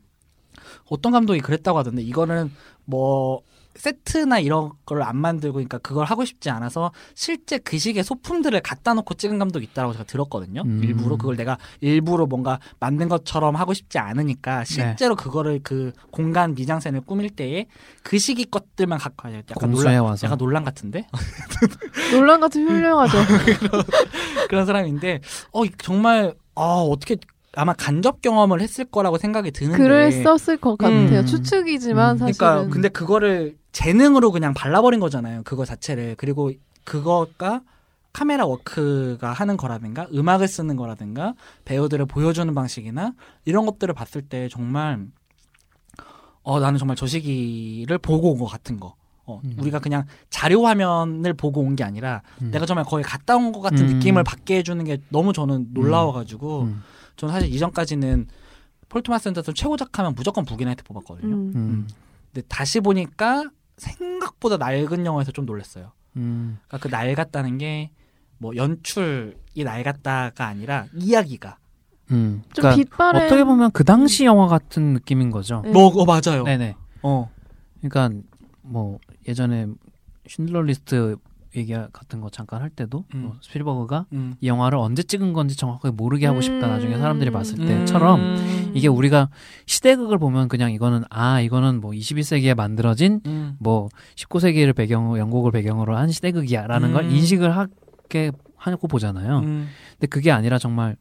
[0.89, 2.53] 어떤 감독이 그랬다고 하던데 이거는
[2.85, 3.43] 뭐
[3.77, 8.95] 세트나 이런 걸 안 만들고 그러니까 그걸 하고 싶지 않아서 실제 그 시기에 소품들을 갖다
[8.95, 10.63] 놓고 찍은 감독이 있다고 제가 들었거든요.
[10.65, 10.81] 음.
[10.83, 17.01] 일부러 그걸 내가 일부러 뭔가 만든 것처럼 하고 싶지 않으니까 실제로 그거를 그 공간 미장센을
[17.03, 17.67] 꾸밀 때에
[18.03, 19.43] 그 시기 것들만 갖고 와요.
[19.51, 20.27] 약간 논란, 와서.
[20.27, 21.07] 약간 논란 같은데
[22.13, 23.19] 논란 같은 훌륭하죠.
[24.49, 25.21] 그런 사람인데
[25.53, 27.17] 어 이- 정말 아 어떻게
[27.57, 31.21] 아마 간접 경험을 했을 거라고 생각이 드는데 썼을 것 같아요.
[31.21, 31.27] 음.
[31.27, 32.19] 추측이지만 음.
[32.19, 32.39] 사실은.
[32.39, 35.43] 그러니까 근데 그거를 재능으로 그냥 발라버린 거잖아요.
[35.43, 36.53] 그거 자체를 그리고
[36.85, 37.61] 그거가
[38.13, 43.13] 카메라 워크가 하는 거라든가 음악을 쓰는 거라든가 배우들을 보여주는 방식이나
[43.45, 45.05] 이런 것들을 봤을 때 정말
[46.43, 48.95] 어 나는 정말 저 시기를 보고 온 것 같은 거.
[49.27, 49.57] 어, 음.
[49.59, 52.51] 우리가 그냥 자료 화면을 보고 온 게 아니라 음.
[52.53, 53.95] 내가 정말 거기 갔다 온 것 같은 음.
[53.95, 56.83] 느낌을 받게 해주는 게 너무 저는 놀라워가지고 음.
[57.17, 58.29] 저는 사실 이전까지는
[58.91, 61.35] 폴 토마스 앤더슨 최고작 하면 무조건 부기나이트 뽑았거든요.
[61.35, 61.53] 음.
[61.57, 61.89] 음.
[62.33, 65.93] 근데 다시 보니까 생각보다 낡은 영화에서 좀 놀랐어요.
[66.17, 66.59] 음.
[66.69, 67.91] 그러니까 그 낡았다는 게
[68.39, 71.57] 뭐 연출이 낡았다가 아니라 이야기가
[72.11, 72.43] 음.
[72.53, 75.63] 좀 그러니까 빛바랜 어떻게 보면 그 당시 영화 같은 느낌인 거죠.
[75.65, 75.71] 네.
[75.71, 76.45] 뭐 어, 맞아요.
[76.45, 76.77] 네네.
[77.03, 77.31] 어.
[77.81, 78.21] 그러니까
[78.63, 79.67] 뭐 예전에
[80.27, 81.17] 쉰들러 리스트
[81.57, 83.23] 얘기 같은 거 잠깐 할 때도 음.
[83.23, 84.35] 뭐 스필버그가 음.
[84.41, 86.71] 이 영화를 언제 찍은 건지 정확하게 모르게 하고 싶다 음.
[86.71, 87.67] 나중에 사람들이 봤을 음.
[87.67, 89.29] 때처럼 이게 우리가
[89.67, 93.57] 시대극을 보면 그냥 이거는 아 이거는 뭐 21세기에 만들어진 음.
[93.59, 97.11] 뭐 19세기를 배경 영국을 배경으로 한 시대극이야라는 걸 음.
[97.11, 99.41] 인식을 하게 하고 보잖아요.
[99.41, 99.69] 음.
[99.93, 100.97] 근데 그게 아니라 정말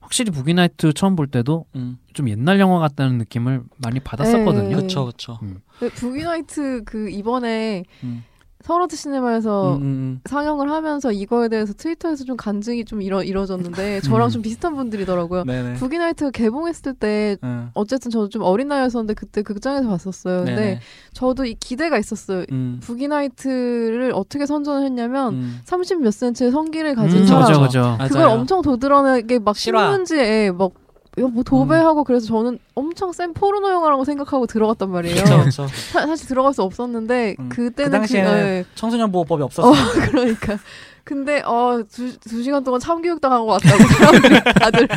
[0.00, 1.98] 확실히 부기나이트 처음 볼 때도 음.
[2.14, 4.76] 좀 옛날 영화 같다는 느낌을 많이 받았었거든요.
[4.76, 4.82] 네.
[4.82, 5.38] 그쵸 그쵸.
[5.80, 8.24] 네, 부기나이트 그 이번에 음.
[8.62, 14.30] 서울아트시네마에서 음, 음, 상영을 하면서 이거에 대해서 트위터에서 좀 간증이 좀 이뤄, 이뤄졌는데 저랑 음.
[14.30, 15.44] 좀 비슷한 분들이더라고요.
[15.48, 15.76] 음.
[15.78, 17.70] 부기나이트가 개봉했을 때 음.
[17.74, 20.44] 어쨌든 저도 좀 어린 나이였었는데 그때 극장에서 봤었어요.
[20.44, 20.80] 근데 네네.
[21.14, 22.44] 저도 이 기대가 있었어요.
[22.52, 22.78] 음.
[22.82, 25.60] 부기나이트를 어떻게 선전을 했냐면 음.
[25.64, 27.80] 30 몇 센치의 성기를 가진 음, 사람 그죠 그죠.
[27.98, 28.08] 맞아요.
[28.08, 29.84] 그걸 엄청 도드라내게 막 실화.
[29.90, 30.72] 신문지에 막
[31.16, 35.24] 뭐 도배하고 그래서 저는 엄청 센 포르노 영화라고 생각하고 들어갔단 말이에요.
[35.44, 35.66] 그쵸.
[35.68, 37.48] 사, 사실 들어갈 수 없었는데 음.
[37.48, 38.64] 그때는 그 당시에는 네.
[38.74, 39.74] 청소년 보호법이 어 없었어요.
[40.10, 40.58] 그러니까
[41.04, 44.88] 근데 어두 두 시간 동안 참교육 당한 것 같다고 사람들이 다들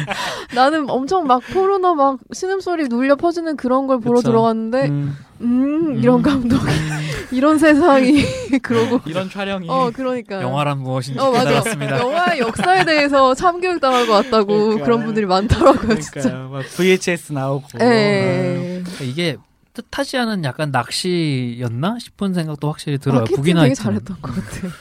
[0.54, 4.30] 나는 엄청 막 포르노 막 신음소리 눌려 퍼지는 그런 걸 보러 그쵸.
[4.30, 5.18] 들어갔는데 음.
[5.42, 6.22] 음 이런 음.
[6.22, 6.60] 감독
[7.32, 8.24] 이런 세상이
[8.62, 12.00] 그러고 이런 촬영이 어 그러니까 영화란 무엇인지 어 깨달았습니다.
[12.00, 14.86] 영화의 역사에 대해서 참교육 당한 것 같다고 그러니까.
[14.86, 16.50] 그런 분들이 많더라고요 진짜 그러니까요.
[16.50, 17.68] 막 VHS 나오고.
[17.82, 19.38] 예 그러니까 이게
[19.74, 23.24] 뜻하지 않은 약간 낚시였나 싶은 생각도 확실히 들어요.
[23.24, 24.72] 북이나 되게 잘했던 것 같아요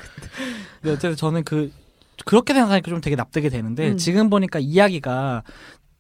[0.82, 1.70] 근데 어쨌든 저는 그
[2.26, 3.96] 그렇게 생각하니까 좀 되게 납득이 되는데 음.
[3.96, 5.44] 지금 보니까 이야기가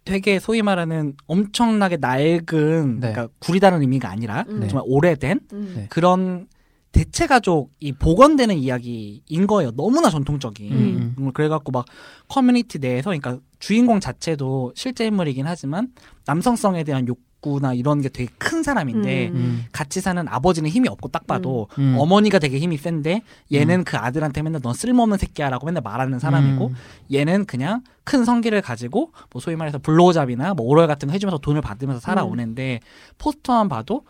[0.04, 3.12] 되게 소위 말하는 엄청나게 낡은 네.
[3.12, 4.66] 그러니까 구리다는 의미가 아니라 음.
[4.68, 5.72] 정말 오래된 음.
[5.76, 5.86] 네.
[5.88, 6.48] 그런
[6.90, 9.70] 대체 가족이 복원되는 이야기인 거예요.
[9.70, 10.72] 너무나 전통적인.
[10.72, 11.14] 음.
[11.18, 11.86] 음, 그래갖고 막
[12.28, 15.88] 커뮤니티 내에서 그러니까 주인공 자체도 실제 인물이긴 하지만
[16.26, 19.34] 남성성에 대한 욕구나 이런 게 되게 큰 사람인데 음.
[19.34, 19.64] 음.
[19.72, 21.96] 같이 사는 아버지는 힘이 없고 딱 봐도 음.
[21.98, 23.22] 어머니가 되게 힘이 센데
[23.52, 26.74] 얘는 그 아들한테 맨날 넌 쓸모없는 새끼야라고 맨날 말하는 사람이고 음.
[27.12, 31.60] 얘는 그냥 큰 성기를 가지고 뭐 소위 말해서 blowjob이나 뭐 oral 같은 거 해주면서 돈을
[31.60, 32.78] 받으면서 살아오는데
[33.18, 34.04] 포스터만 봐도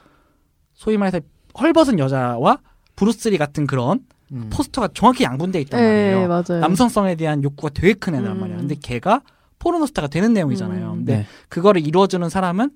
[0.75, 1.21] 소위 말해서
[1.59, 2.59] 헐벗은 여자와
[2.97, 4.01] 브루스리 같은 그런
[4.33, 4.51] 음.
[4.53, 6.29] 포스터가 정확히 양분돼 있단 예 말이에요.
[6.29, 8.41] 맞아요 남성성에 대한 욕구가 되게 큰 애란 음.
[8.41, 8.57] 말이야.
[8.59, 9.23] 근데 걔가
[9.59, 10.91] 포르노스타가 되는 내용이잖아요.
[10.91, 10.97] 음.
[10.97, 11.27] 근데 네.
[11.49, 12.71] 그거를 이루어주는 사람은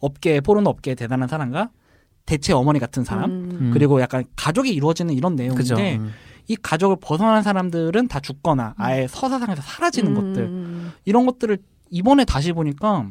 [0.00, 1.70] 업계 포르노 업계의 대단한 사람과
[2.26, 3.58] 대체 어머니 같은 사람 음.
[3.60, 3.70] 음.
[3.72, 5.36] 그리고 약간 가족이 이루어지는 이런.
[5.36, 6.12] 내용인데 음.
[6.48, 10.32] 이 가족을 벗어난 사람들은 다 죽거나 아예 서사상에서 사라지는 음.
[10.34, 11.58] 것들 이런 것들을
[11.90, 13.06] 이번에 다시 보니까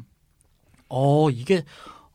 [0.90, 1.64] 어 이게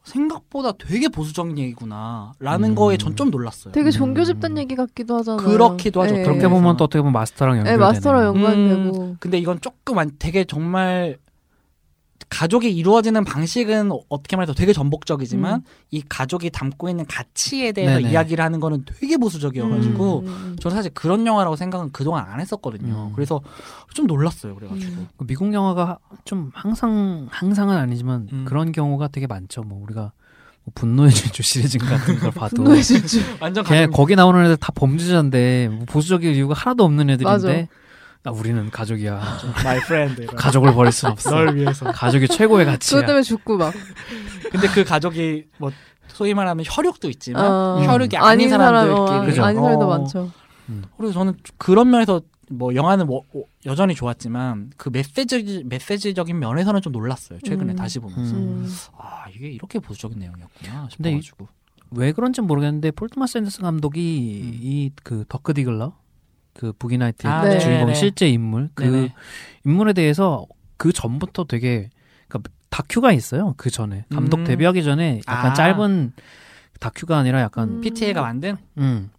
[0.05, 2.75] 생각보다 되게 보수적인 얘기구나 라는 음.
[2.75, 3.73] 거에 전 좀 놀랐어요.
[3.73, 4.25] 되게 종교 음.
[4.25, 6.17] 집단 얘기 같기도 하잖아요 그렇기도 하죠.
[6.17, 6.23] 예.
[6.25, 6.49] 그렇게 네.
[6.49, 7.87] 보면 또 어떻게 보면 마스터랑 예, 연결되네요.
[7.89, 11.17] 마스터랑 연관되고 음, 근데 이건 조금 안- 되게 정말
[12.29, 15.65] 가족이 이루어지는 방식은 어떻게 말해서 되게 전복적이지만 음.
[15.91, 18.11] 이 가족이 담고 있는 가치에 대해서 네네.
[18.11, 23.09] 이야기를 하는 거는 되게 보수적이어가지고 음, 음, 저는 사실 그런 영화라고 생각은 그동안 안 했었거든요.
[23.11, 23.13] 음.
[23.15, 23.41] 그래서
[23.93, 24.55] 좀 놀랐어요.
[24.55, 24.93] 그래가지고.
[24.93, 25.09] 음.
[25.17, 28.45] 그 미국 영화가 좀 항상 항상은 아니지만 음.
[28.47, 29.63] 그런 경우가 되게 많죠.
[29.63, 30.13] 뭐 우리가
[30.65, 34.73] 뭐 분노의 질주 시리즈 같은 걸 봐도 분노의 질주 완전 걔 거기 나오는 애들 다
[34.75, 37.84] 범죄자인데 뭐 보수적인 이유가 하나도 없는 애들인데 아,
[38.31, 39.21] 우리는 가족이야.
[39.61, 40.27] my friend.
[40.27, 41.31] 가족을 버릴 순 없어.
[41.31, 41.91] 널 위해서.
[41.93, 43.01] 가족이 최고의 가치야.
[43.01, 43.75] 그것 때문에 죽고 막
[44.51, 45.71] 근데 그 가족이 뭐
[46.09, 49.45] 소위 말하면 혈육도 있지만 어, 혈육이 아닌 사람들끼리 어, 그죠.
[49.45, 49.99] 아닌 사람도 어.
[49.99, 50.31] 많죠
[50.97, 56.93] 그래서 저는 그런 면에서 뭐 영화는 뭐 어, 여전히 좋았지만 그 메시지 메시지적인 면에서는 좀
[56.93, 57.39] 놀랐어요.
[57.45, 57.77] 최근에 음.
[57.77, 58.65] 다시 보면서 음.
[58.65, 58.71] 음.
[58.97, 61.49] 아 이게 이렇게 보수적인 내용이었구나 싶어가지고.
[61.91, 64.59] 왜 그런지 모르겠는데 폴 토마스 앤더슨 감독이 음.
[64.63, 65.95] 이 그 더크 디글러
[66.55, 67.59] 그 부기나이트의 아, 네.
[67.59, 67.99] 주인공 네네.
[67.99, 69.15] 실제 인물 그 네네.
[69.65, 70.47] 인물에 대해서
[70.77, 71.91] 그 전부터 되게
[72.29, 73.55] 그러니까 다큐가 있어요.
[73.57, 74.45] 그 전에 감독 음.
[74.45, 75.55] 데뷔하기 전에 약간 아.
[75.55, 76.13] 짧은
[76.81, 77.81] 다큐가 아니라 약간 음.
[77.81, 79.11] PTA가 만든 음.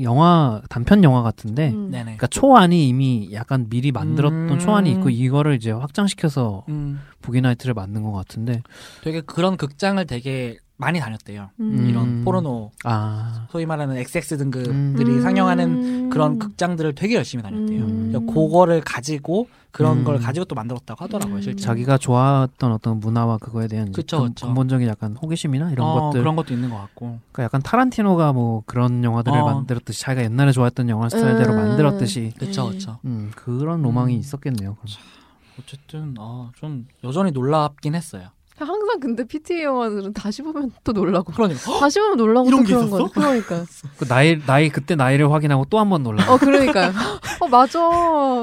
[0.00, 1.90] 영화 단편 영화 같은데 음.
[1.90, 2.04] 네네.
[2.04, 4.58] 그러니까 초안이 이미 약간 미리 만들었던 음.
[4.58, 8.62] 초안이 있고 이거를 이제 확장시켜서 음, 부기나이트를 만든 것 같은데
[9.02, 11.48] 되게 그런 극장을 되게 많이 다녔대요.
[11.60, 11.86] 음.
[11.88, 12.22] 이런 음.
[12.24, 15.22] 포르노 아 소위 말하는 XX 등급들이 음.
[15.22, 16.10] 상영하는 음.
[16.10, 17.84] 그런 극장들을 되게 열심히 다녔대요.
[17.84, 18.26] 음.
[18.26, 20.04] 그거를 가지고 그런 음.
[20.04, 21.36] 걸 가지고 또 만들었다고 하더라고요.
[21.36, 21.40] 음.
[21.40, 21.64] 실제.
[21.64, 24.46] 자기가 좋아했던 어떤 문화와 그거에 대한 그쵸, 근- 그쵸.
[24.46, 27.18] 근본적인 약간 호기심이나 이런 어, 것들 그런 것도 있는 것 같고.
[27.32, 29.44] 그러니까 약간 타란티노가 뭐 그런 영화들을 어.
[29.46, 31.56] 만들었듯이 자기가 옛날에 좋아했던 영화 스타일대로 음.
[31.56, 32.72] 만들었듯이 그쵸, 음.
[32.72, 32.98] 그쵸.
[33.06, 34.20] 음, 그런 로망이 음.
[34.20, 34.74] 있었겠네요.
[34.74, 34.86] 그럼.
[35.58, 38.28] 어쨌든 아, 좀 여전히 놀랍긴 했어요.
[38.64, 41.78] 항상 근데 PTA 영화들은 다시 보면 또 놀라고 그러니까 헉!
[41.80, 43.06] 다시 보면 놀라고 이런 또게 그런 있었어?
[43.08, 43.10] 거예요.
[43.42, 43.64] 그러니까.
[43.98, 46.30] 그 나이 나이 그때 나이를 확인하고 또 한 번 놀라.
[46.32, 46.92] 어 그러니까요.
[47.40, 47.78] 어 맞아.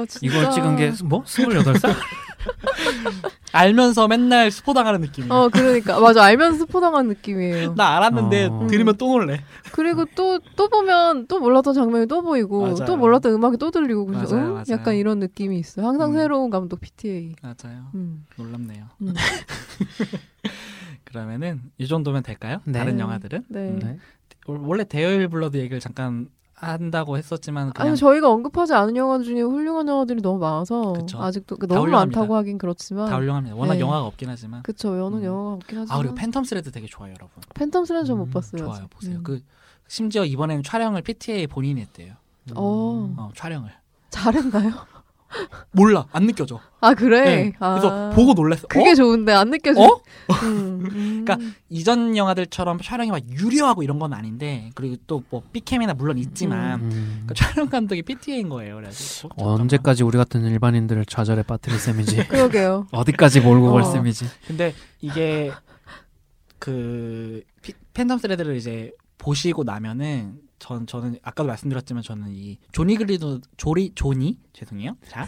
[0.08, 0.18] 진짜.
[0.22, 1.22] 이걸 찍은 게 뭐?
[1.24, 1.94] 28살?
[3.52, 5.32] 알면서 맨날 스포 당하는 느낌이야.
[5.32, 7.74] 어 그러니까 맞아 알면서 스포 당한 느낌이에요.
[7.74, 8.66] 나 알았는데 어.
[8.68, 9.42] 들으면 또 놀래.
[9.72, 12.84] 그리고 또또 보면 또 몰랐던 장면이 또 보이고 맞아요.
[12.86, 14.52] 또 몰랐던 음악이 또 들리고 그래서 맞아요, 응?
[14.54, 14.64] 맞아요.
[14.70, 15.86] 약간 이런 느낌이 있어요.
[15.86, 16.16] 항상 음.
[16.16, 17.34] 새로운 감독 PTA.
[17.42, 17.86] 맞아요.
[17.94, 18.26] 음.
[18.36, 18.86] 놀랍네요.
[19.02, 19.14] 음.
[21.04, 22.60] 그러면은 이 정도면 될까요?
[22.64, 22.78] 네.
[22.78, 23.02] 다른 네.
[23.02, 23.78] 영화들은 네.
[23.82, 23.98] 네.
[24.46, 26.28] 원래 데어 윌 비 블러드 얘기를 잠깐
[26.60, 31.20] 한다고 했었지만 그냥 아니 저희가 언급하지 않은 영화 중에 훌륭한 영화들이 너무 많아서 그쵸.
[31.20, 32.20] 아직도 그다 너무 훌륭합니다.
[32.20, 33.56] 많다고 하긴 그렇지만 다 훌륭합니다.
[33.56, 33.80] 워낙 네.
[33.80, 34.62] 영화가 없긴 하지만.
[34.62, 35.24] 그쵸 여는 음.
[35.24, 37.30] 영화가 없긴 하지만 아 그리고 팬텀 스레드 되게 좋아요, 여러분.
[37.54, 38.62] 팬텀 스레드 전 못 음, 봤어요.
[38.64, 38.90] 좋아요, 아직.
[38.90, 39.16] 보세요.
[39.16, 39.22] 음.
[39.22, 39.40] 그
[39.88, 42.14] 심지어 이번에는 촬영을 PTA 본인이 했대요.
[42.54, 43.70] 어 어, 촬영을.
[44.10, 44.72] 잘했나요?
[45.72, 46.60] 몰라, 안 느껴져.
[46.80, 47.24] 아 그래.
[47.24, 47.52] 네.
[47.60, 48.66] 아, 그래서 보고 놀랐어.
[48.66, 48.94] 그게 어?
[48.94, 49.80] 좋은데 안 느껴져.
[49.82, 50.00] 어?
[50.44, 51.22] 음, 음.
[51.24, 56.18] 그러니까 이전 영화들처럼 촬영이 막 유려하고 이런 건 아닌데 그리고 또 뭐 B cam이나 물론
[56.18, 57.24] 있지만 음.
[57.26, 58.76] 그 촬영 감독이 PTA인 거예요.
[58.76, 62.26] 그래서 언제까지 우리 같은 일반인들을 좌절에 빠뜨릴 셈이지?
[62.28, 62.86] 그러게요.
[62.90, 63.84] 어디까지 몰고 갈 어.
[63.84, 64.24] 셈이지?
[64.48, 65.52] 근데 이게
[66.58, 73.40] 그 피- 팬텀 스레드를 이제 보시고 나면은 전 저는 아까도 말씀드렸지만 저는 이 조니 그리노
[73.56, 74.96] 조리 조니 죄송해요.
[75.08, 75.26] 자.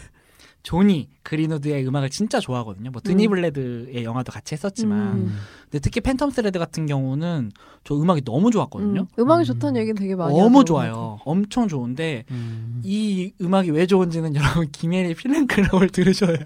[0.61, 2.89] 조니 그린우드의 음악을 진짜 좋아하거든요.
[2.91, 3.31] 뭐 데어 윌 비 음.
[3.31, 5.37] 블러드의 영화도 같이 했었지만 음.
[5.63, 7.51] 근데 특히 팬텀 스레드 같은 경우는
[7.83, 9.01] 저 음악이 너무 좋았거든요.
[9.01, 9.45] 음, 음악이 음.
[9.45, 10.63] 좋다는 얘기는 되게 많이 너무.
[10.63, 11.19] 좋아요.
[11.25, 12.79] 엄청 좋은데 음.
[12.85, 16.37] 이 음악이 왜 좋은지는 여러분 김혜리 필름클럽을 들으셔야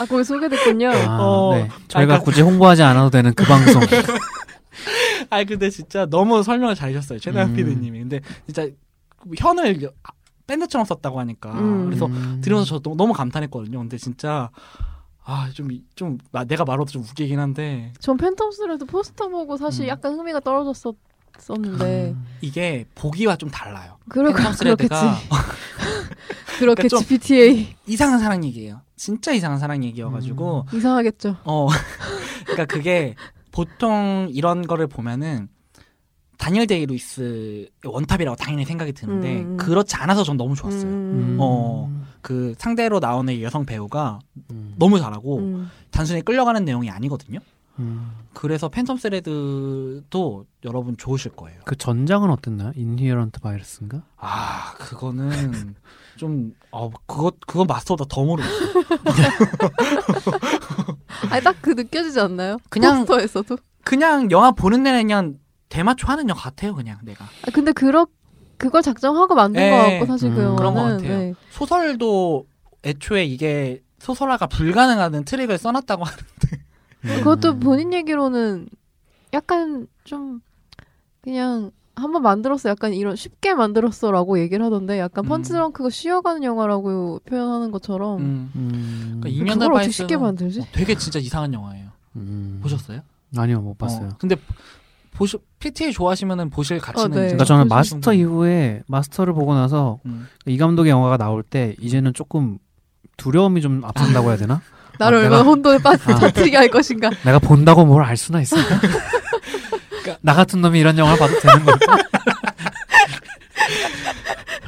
[0.00, 0.88] 아 거기 소개됐군요.
[0.90, 1.68] 아, 어, 네.
[1.86, 3.80] 저희가 아까- 굳이 홍보하지 않아도 되는 그 방송.
[5.30, 7.56] 아 근데 진짜 너무 설명을 잘해주셨어요 최다은 음.
[7.56, 7.98] PD님이.
[8.00, 8.68] 근데 진짜
[9.38, 9.90] 현을
[10.46, 11.86] 밴드처럼 썼다고 하니까 음.
[11.86, 12.40] 그래서 음.
[12.42, 13.78] 들으면서 저 너무, 너무 감탄했거든요.
[13.78, 14.50] 근데 진짜
[15.24, 19.88] 아 좀 좀 내가 말해도 좀 웃기긴 한데 전 팬텀 스레드 포스터 보고 사실 음.
[19.88, 23.98] 약간 흥미가 떨어졌었었는데 이게 보기와 좀 달라요.
[24.08, 25.28] 그러, 팬텀 스레드가 그렇겠지.
[26.58, 28.80] 그렇겠지 그러니까 좀- PTA 이상한 사랑 얘기예요.
[28.96, 31.36] 진짜 이상한 사랑 얘기여가지고 이상하겠죠.
[31.44, 31.68] 어
[32.44, 33.14] 그러니까 그게
[33.52, 35.48] 보통 이런 거를 보면은
[36.38, 39.56] 다니엘 데이 루이스의 one top이라고 당연히 생각이 드는데 음.
[39.56, 40.90] 그렇지 않아서 전 너무 좋았어요.
[40.90, 41.36] 음.
[41.38, 41.88] 어.
[42.20, 44.18] 그 상대로 나오는 여성 배우가
[44.50, 44.74] 음.
[44.76, 45.70] 너무 잘하고 음.
[45.92, 47.38] 단순히 끌려가는 내용이 아니거든요.
[47.78, 48.10] 음.
[48.32, 51.60] 그래서 팬텀 스레드도 여러분 좋으실 거예요.
[51.64, 52.72] 그 전작은 어땠나요?
[52.74, 54.02] 인히어런트 바이러스인가?
[54.16, 55.76] 아 그거는
[56.16, 58.52] 좀 어, 그거 그거 마스터보다 더 모르겠어.
[61.30, 62.58] 아니 딱 그 느껴지지 않나요?
[62.70, 63.56] 그냥- 포스터에서도.
[63.84, 65.38] 그냥 영화 보는 내내 그냥
[65.68, 66.74] 대마초 하는 영 같아요.
[66.74, 68.06] 그냥 내가 아, 근데 그렇
[68.58, 69.70] 그걸 작정하고 만든 예.
[69.70, 71.18] 것 같고 사실 그 음, 영화는 그런 것 같아요.
[71.18, 71.34] 네.
[71.50, 72.46] 소설도
[72.84, 76.18] 애초에 이게 소설화가 불가능하다는 트릭을 써놨다고 하는.
[77.04, 77.08] 음.
[77.18, 78.68] 그것도 본인 얘기로는
[79.32, 80.40] 약간 좀
[81.22, 81.70] 그냥
[82.02, 85.28] 한번 만들었어 약간 이런 쉽게 만들었어라고 얘기를 하던데 약간 음.
[85.28, 88.50] 펀치드렁크가 쉬어가는 영화라고 표현하는 것처럼 음.
[88.56, 89.20] 음.
[89.22, 90.60] 그러니까 그걸 2년 어떻게 쉽게 만들지?
[90.60, 91.88] 어, 되게 진짜 이상한 영화예요.
[92.16, 92.60] 음.
[92.62, 93.00] 보셨어요?
[93.36, 94.08] 아니요, 못 봤어요.
[94.08, 94.36] 어, 근데
[95.14, 97.20] 보시 PTA 좋아하시면은 보실 가치는 어, 네.
[97.22, 98.12] 그러니까 저는 마스터.
[98.12, 100.26] 이후에 마스터를 보고 나서 음.
[100.46, 102.58] 이 감독의 영화가 나올 때 이제는 조금
[103.16, 104.60] 두려움이 좀 앞선다고 해야 되나?
[104.98, 105.96] 나를 아, 얼마나 혼돈에 빠 아.
[105.96, 107.10] 터뜨리게 할 것인가.
[107.24, 108.62] 내가 본다고 뭘 알 수나 있을까?
[110.02, 111.96] 그러니까- 나 같은 놈이 이런 영화를 봐도 되는 걸까?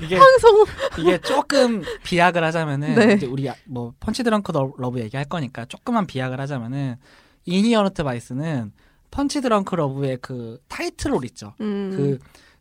[0.03, 0.64] 이게 항성
[0.99, 3.14] 이게 조금 비약을 하자면은 네.
[3.14, 6.97] 이제 우리 뭐 펀치 드렁크 더 러브 얘기할 거니까 조금만 비약을 하자면은
[7.47, 8.72] 이니어런트 바이스는
[9.11, 11.55] 펀치 드렁크 러브의 그 타이틀롤 있죠.
[11.61, 11.91] 음.
[11.97, 12.18] 그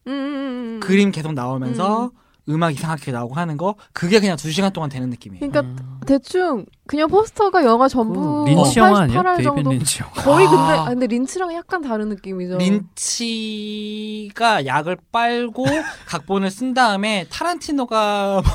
[0.07, 0.79] 음, 음, 음.
[0.81, 2.11] 그림 계속 나오면서
[2.49, 2.63] 음.
[2.63, 5.49] 악 이상하게 나오고 하는 거 그게 그냥 두 시간 동안 되는 느낌이에요.
[5.49, 9.21] 그러니까 대충 그냥 포스터가 영화 전부 그 린치 영화 아니야?
[9.21, 10.13] 88할 데이비드 정도 린치 영화.
[10.13, 10.81] 거의 근데 아.
[10.81, 12.57] 아, 근데 린치랑 약간 다른 느낌이죠.
[12.57, 15.65] 린치가 약을 빨고
[16.07, 18.41] 각본을 쓴 다음에 타란티노가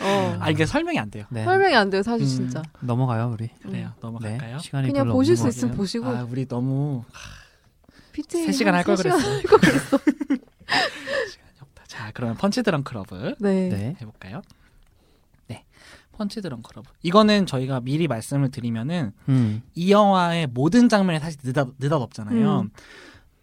[0.00, 0.36] 어.
[0.40, 1.24] 아 이게 설명이 안 돼요.
[1.30, 1.44] 네.
[1.44, 2.28] 설명이 안 돼요 사실 음.
[2.28, 2.62] 진짜.
[2.80, 3.48] 넘어가요 우리.
[3.62, 3.90] 그래요.
[4.00, 4.56] 넘어갈까요?
[4.56, 4.62] 네.
[4.62, 5.76] 시간이 그냥 별로 보실 수것 있으면.
[5.76, 7.04] 보시고 아 우리 너무
[8.12, 9.34] PTA 세 시간 할걸세 시간 그랬어.
[9.36, 9.98] 할걸 그랬어.
[9.98, 10.40] 시간이
[11.60, 11.82] 없다.
[11.86, 13.68] 자 그러면 펀치 드렁크 러브 네.
[13.68, 13.96] 네.
[14.00, 14.42] 해 볼까요?
[16.14, 16.88] 네, 펀치 드렁크 러브.
[17.02, 19.62] 이거는 저희가 미리 말씀을 드리면은 음.
[19.74, 22.60] 이 영화의 모든 장면에 사실 느닷, 느닷없잖아요.
[22.60, 22.70] 음.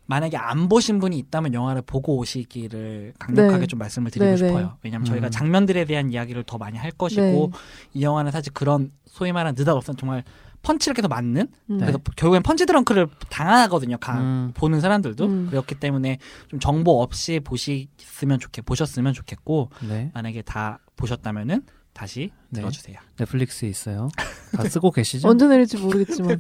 [0.05, 3.67] 만약에 안 보신 분이 있다면 영화를 보고 오시기를 강력하게 네.
[3.67, 4.37] 좀 말씀을 드리고 네, 네.
[4.37, 4.77] 싶어요.
[4.83, 5.31] 왜냐하면 저희가 음.
[5.31, 7.49] 장면들에 대한 이야기를 더 많이 할 것이고 네.
[7.93, 10.23] 이 영화는 사실 그런 소위 말하는 느닷없는 정말
[10.63, 11.77] 펀치를 계속 맞는 음.
[11.79, 13.97] 그래서 결국엔 펀치 드렁크를 당하거든요.
[13.97, 14.51] 가, 음.
[14.53, 15.47] 보는 사람들도 음.
[15.49, 16.17] 그렇기 때문에
[16.49, 20.11] 좀 정보 없이 보시으면 좋겠 보셨으면 좋겠고 네.
[20.13, 21.63] 만약에 다 보셨다면은
[21.93, 22.61] 다시 네.
[22.61, 22.97] 들어주세요.
[23.17, 24.09] 넷플릭스에 있어요.
[24.55, 25.27] 다 쓰고 계시죠?
[25.27, 26.39] 언제 내릴지 모르겠지만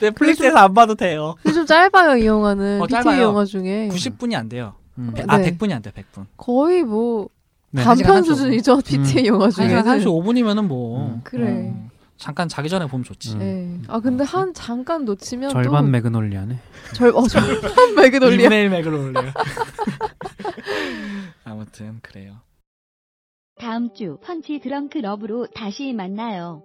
[0.00, 1.34] 넷플릭스에서 안 봐도 돼요.
[1.42, 3.22] 근데 좀 짧아요 이 영화는 어, 짧아요.
[3.22, 4.74] 영화 중에 90분이 안 돼요.
[4.98, 5.12] 음.
[5.26, 5.50] 아 네.
[5.50, 5.92] 100분이 안 돼요.
[5.96, 6.26] 100분.
[6.36, 7.28] 거의 뭐
[7.70, 7.82] 네.
[7.82, 8.26] 단편 35분.
[8.26, 11.20] 수준이죠 PTA 영화 한 시간 중에는 35분이면은 뭐 음.
[11.24, 11.72] 그래.
[11.74, 13.32] 어, 잠깐 자기 전에 보면 좋지.
[13.34, 13.38] 음.
[13.40, 13.88] 네.
[13.88, 16.58] 아 근데 한 잠깐 놓치면 절반 또 매그놀리아네.
[16.94, 19.32] 절, 어, 절반 매그놀리아 2분의 1 맥을 올려요.
[21.44, 22.36] 아무튼 그래요.
[23.56, 26.62] 다음 주 펀치 드렁크 러브로 다시 만나요.